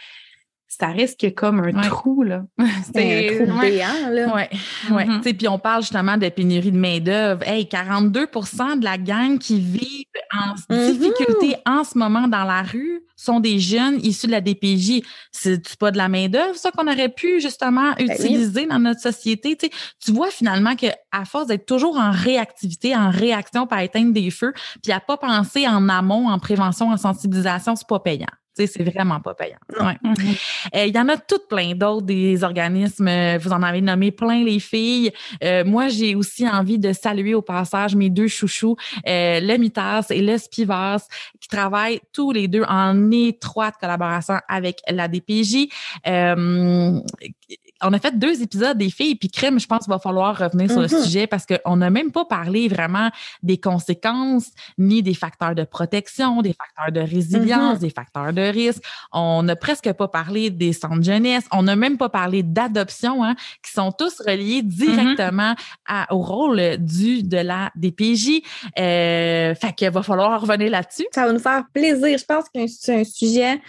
ça 0.69 0.87
risque 0.87 1.33
comme 1.35 1.61
un 1.61 1.81
trou, 1.81 2.21
là. 2.21 2.43
C'est 2.93 3.39
un 3.39 3.45
trou 3.45 3.59
béant, 3.59 4.09
là. 4.11 4.35
Ouais, 4.35 4.49
ouais. 4.91 5.05
Mm-hmm. 5.05 5.33
Puis 5.35 5.47
on 5.47 5.57
parle 5.57 5.81
justement 5.81 6.15
de 6.15 6.29
pénurie 6.29 6.71
de 6.71 6.77
main-d'œuvre. 6.77 7.41
Hey, 7.47 7.65
42% 7.65 8.79
de 8.79 8.83
la 8.83 8.99
gang 8.99 9.39
qui 9.39 9.59
vivent 9.59 10.05
en 10.31 10.53
mm-hmm. 10.53 10.91
difficulté 10.91 11.55
en 11.65 11.83
ce 11.83 11.97
moment 11.97 12.27
dans 12.27 12.43
la 12.43 12.61
rue 12.61 13.01
sont 13.15 13.39
des 13.39 13.59
jeunes 13.59 13.99
issus 14.03 14.27
de 14.27 14.31
la 14.31 14.41
DPJ. 14.41 15.01
C'est 15.31 15.75
pas 15.77 15.89
de 15.89 15.97
la 15.97 16.07
main-d'œuvre, 16.07 16.55
ça 16.55 16.69
qu'on 16.71 16.87
aurait 16.87 17.09
pu 17.09 17.41
justement 17.41 17.91
ben 17.97 18.11
utiliser 18.11 18.67
dans 18.67 18.79
notre 18.79 19.01
société? 19.01 19.57
Tu, 19.57 19.69
tu 19.99 20.11
vois 20.11 20.29
finalement 20.29 20.75
que 20.75 20.87
à 21.11 21.25
force 21.25 21.47
d'être 21.47 21.65
toujours 21.65 21.97
en 21.97 22.11
réactivité, 22.11 22.95
en 22.95 23.09
réaction 23.09 23.65
pour 23.65 23.77
éteindre 23.79 24.13
des 24.13 24.29
feux, 24.29 24.53
puis 24.83 24.91
à 24.91 24.99
pas 24.99 25.17
penser 25.17 25.67
en 25.67 25.89
amont, 25.89 26.29
en 26.29 26.37
prévention, 26.37 26.91
en 26.91 26.97
sensibilisation, 26.97 27.75
c'est 27.75 27.87
pas 27.87 27.99
payant 27.99 28.27
c'est 28.53 28.83
vraiment 28.83 29.19
pas 29.19 29.33
payant. 29.33 29.57
Mm-hmm. 29.73 30.69
Euh, 30.75 30.85
il 30.85 30.95
y 30.95 30.99
en 30.99 31.07
a 31.07 31.17
toutes 31.17 31.47
plein 31.47 31.73
d'autres 31.75 32.05
des 32.05 32.43
organismes. 32.43 33.07
Euh, 33.07 33.37
vous 33.37 33.51
en 33.51 33.63
avez 33.63 33.81
nommé 33.81 34.11
plein 34.11 34.43
les 34.43 34.59
filles. 34.59 35.11
Euh, 35.43 35.63
moi, 35.65 35.87
j'ai 35.87 36.15
aussi 36.15 36.47
envie 36.47 36.79
de 36.79 36.93
saluer 36.93 37.33
au 37.33 37.41
passage 37.41 37.95
mes 37.95 38.09
deux 38.09 38.27
chouchous, 38.27 38.75
le 39.05 39.57
Mitas 39.57 40.07
et 40.09 40.21
le 40.21 40.37
Spivas, 40.37 41.07
qui 41.39 41.47
travaillent 41.47 42.01
tous 42.13 42.31
les 42.31 42.47
deux 42.47 42.63
en 42.67 43.11
étroite 43.11 43.75
collaboration 43.79 44.35
avec 44.47 44.81
la 44.89 45.07
DPJ 45.07 45.69
on 47.81 47.93
a 47.93 47.99
fait 47.99 48.17
deux 48.17 48.41
épisodes 48.41 48.77
des 48.77 48.89
filles, 48.89 49.15
puis 49.15 49.29
crème, 49.29 49.59
je 49.59 49.67
pense 49.67 49.85
qu'il 49.85 49.93
va 49.93 49.99
falloir 49.99 50.37
revenir 50.37 50.69
sur 50.69 50.81
le 50.81 50.87
mm-hmm. 50.87 51.03
sujet 51.03 51.27
parce 51.27 51.45
qu'on 51.45 51.77
n'a 51.77 51.89
même 51.89 52.11
pas 52.11 52.25
parlé 52.25 52.67
vraiment 52.67 53.09
des 53.43 53.57
conséquences 53.57 54.51
ni 54.77 55.01
des 55.01 55.13
facteurs 55.13 55.55
de 55.55 55.63
protection, 55.63 56.41
des 56.41 56.53
facteurs 56.53 56.91
de 56.91 56.99
résilience, 56.99 57.77
mm-hmm. 57.77 57.81
des 57.81 57.89
facteurs 57.89 58.33
de 58.33 58.41
risque. 58.41 58.83
On 59.11 59.43
n'a 59.43 59.55
presque 59.55 59.91
pas 59.93 60.07
parlé 60.07 60.49
des 60.49 60.73
centres 60.73 61.03
jeunesse. 61.03 61.45
On 61.51 61.63
n'a 61.63 61.75
même 61.75 61.97
pas 61.97 62.09
parlé 62.09 62.43
d'adoption, 62.43 63.23
hein, 63.23 63.35
qui 63.63 63.71
sont 63.71 63.91
tous 63.91 64.21
reliés 64.25 64.61
directement 64.61 65.53
mm-hmm. 65.53 66.05
au 66.11 66.19
rôle 66.19 66.77
du 66.77 67.23
de 67.23 67.37
la 67.37 67.71
DPJ. 67.75 68.41
Euh, 68.77 69.55
fait 69.55 69.73
qu'il 69.73 69.89
va 69.89 70.03
falloir 70.03 70.41
revenir 70.41 70.71
là-dessus. 70.71 71.07
Ça 71.13 71.25
va 71.25 71.33
nous 71.33 71.39
faire 71.39 71.63
plaisir. 71.73 72.17
Je 72.17 72.25
pense 72.25 72.45
que 72.53 72.67
c'est 72.67 73.01
un 73.01 73.03
sujet 73.03 73.61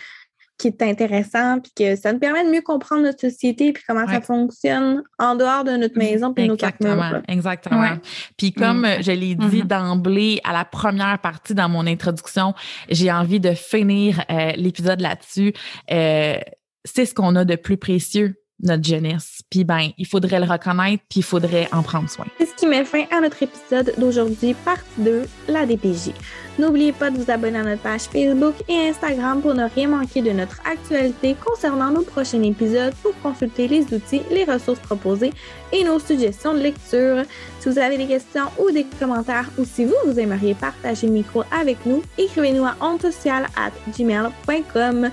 qui 0.61 0.68
est 0.68 0.83
intéressant, 0.83 1.59
puis 1.59 1.73
que 1.75 1.96
ça 1.96 2.12
nous 2.12 2.18
permet 2.18 2.44
de 2.44 2.51
mieux 2.51 2.61
comprendre 2.61 3.03
notre 3.03 3.20
société, 3.20 3.73
puis 3.73 3.83
comment 3.87 4.07
ça 4.07 4.20
fonctionne 4.20 5.03
en 5.18 5.35
dehors 5.35 5.64
de 5.64 5.73
notre 5.73 5.99
maison, 5.99 6.35
puis 6.35 6.46
nos 6.46 6.57
quatre 6.57 6.81
murs. 6.81 7.23
Exactement. 7.29 7.96
Puis 8.37 8.53
comme 8.53 8.83
mm. 8.83 9.03
je 9.03 9.12
l'ai 9.12 9.35
dit 9.35 9.62
mm-hmm. 9.62 9.66
d'emblée 9.66 10.40
à 10.44 10.53
la 10.53 10.64
première 10.64 11.18
partie 11.18 11.55
dans 11.55 11.68
mon 11.68 11.87
introduction, 11.87 12.55
j'ai 12.90 13.11
envie 13.11 13.40
de 13.40 13.53
finir 13.53 14.23
euh, 14.31 14.53
l'épisode 14.57 15.01
là-dessus. 15.01 15.55
Euh, 15.90 16.38
c'est 16.85 17.07
ce 17.07 17.14
qu'on 17.14 17.37
a 17.37 17.44
de 17.44 17.57
plus 17.57 17.77
précieux 17.77 18.39
notre 18.62 18.85
jeunesse. 18.85 19.42
Puis 19.51 19.64
ben, 19.64 19.90
il 19.99 20.07
faudrait 20.07 20.40
le 20.40 20.46
reconnaître, 20.46 21.03
puis 21.09 21.20
il 21.20 21.25
faudrait 21.25 21.68
en 21.73 21.83
prendre 21.83 22.09
soin. 22.09 22.27
C'est 22.38 22.46
ce 22.46 22.55
qui 22.55 22.66
met 22.66 22.85
fin 22.85 23.05
à 23.11 23.20
notre 23.20 23.42
épisode 23.42 23.94
d'aujourd'hui, 23.99 24.55
partie 24.55 24.85
2, 24.99 25.23
la 25.49 25.66
DPJ. 25.66 26.12
N'oubliez 26.59 26.92
pas 26.92 27.11
de 27.11 27.16
vous 27.16 27.31
abonner 27.31 27.59
à 27.59 27.62
notre 27.62 27.83
page 27.83 28.03
Facebook 28.03 28.55
et 28.68 28.88
Instagram 28.88 29.40
pour 29.40 29.55
ne 29.55 29.64
rien 29.75 29.88
manquer 29.88 30.20
de 30.20 30.31
notre 30.31 30.61
actualité 30.70 31.35
concernant 31.42 31.90
nos 31.90 32.03
prochains 32.03 32.42
épisodes 32.42 32.92
pour 33.03 33.18
consulter 33.23 33.66
les 33.66 33.83
outils, 33.94 34.23
les 34.31 34.44
ressources 34.44 34.81
proposées 34.81 35.33
et 35.73 35.85
nos 35.85 35.99
suggestions 35.99 36.53
de 36.53 36.59
lecture. 36.59 37.23
Si 37.61 37.68
vous 37.68 37.79
avez 37.79 37.96
des 37.96 38.07
questions 38.07 38.46
ou 38.59 38.70
des 38.70 38.85
commentaires 38.99 39.49
ou 39.59 39.64
si 39.64 39.85
vous, 39.87 39.94
vous 40.05 40.18
aimeriez 40.18 40.55
partager 40.55 41.07
le 41.07 41.14
micro 41.14 41.44
avec 41.51 41.79
nous, 41.87 42.03
écrivez-nous 42.18 42.66
à 42.66 42.77
gmail.com 43.96 45.11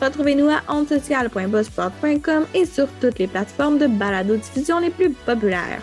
Retrouvez-nous 0.00 0.48
à 0.48 0.60
ondesociales.buzzspot.com 0.68 2.46
et 2.54 2.66
sur 2.66 2.86
toutes 3.00 3.18
les 3.18 3.26
plateformes 3.26 3.78
de 3.78 3.86
balado-diffusion 3.86 4.78
les 4.80 4.90
plus 4.90 5.10
populaires. 5.10 5.82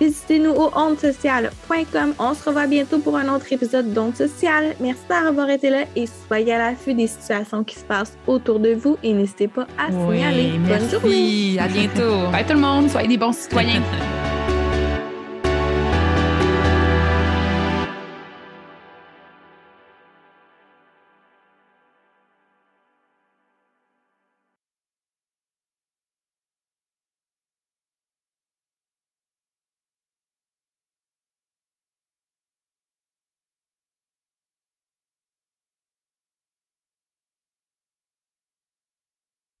Visitez-nous 0.00 0.50
au 0.50 0.70
ondesociales.com. 0.74 2.14
On 2.18 2.34
se 2.34 2.44
revoit 2.44 2.66
bientôt 2.66 2.98
pour 2.98 3.16
un 3.16 3.34
autre 3.34 3.50
épisode 3.50 3.94
d'Ondes 3.94 4.14
Sociales. 4.16 4.74
Merci 4.78 5.02
d'avoir 5.08 5.48
été 5.48 5.70
là 5.70 5.84
et 5.96 6.06
soyez 6.26 6.52
à 6.52 6.58
l'affût 6.58 6.92
des 6.92 7.06
situations 7.06 7.64
qui 7.64 7.76
se 7.76 7.84
passent 7.84 8.18
autour 8.26 8.60
de 8.60 8.74
vous 8.74 8.98
et 9.02 9.14
n'hésitez 9.14 9.48
pas 9.48 9.66
à 9.78 9.90
signaler. 9.90 10.52
Bonne 10.58 10.90
journée. 10.90 11.58
À 11.58 11.68
bientôt. 11.68 12.30
Bye 12.32 12.44
tout 12.44 12.52
le 12.52 12.60
monde. 12.60 12.90
Soyez 12.90 13.08
des 13.08 13.16
bons 13.16 13.32
citoyens. 13.32 13.82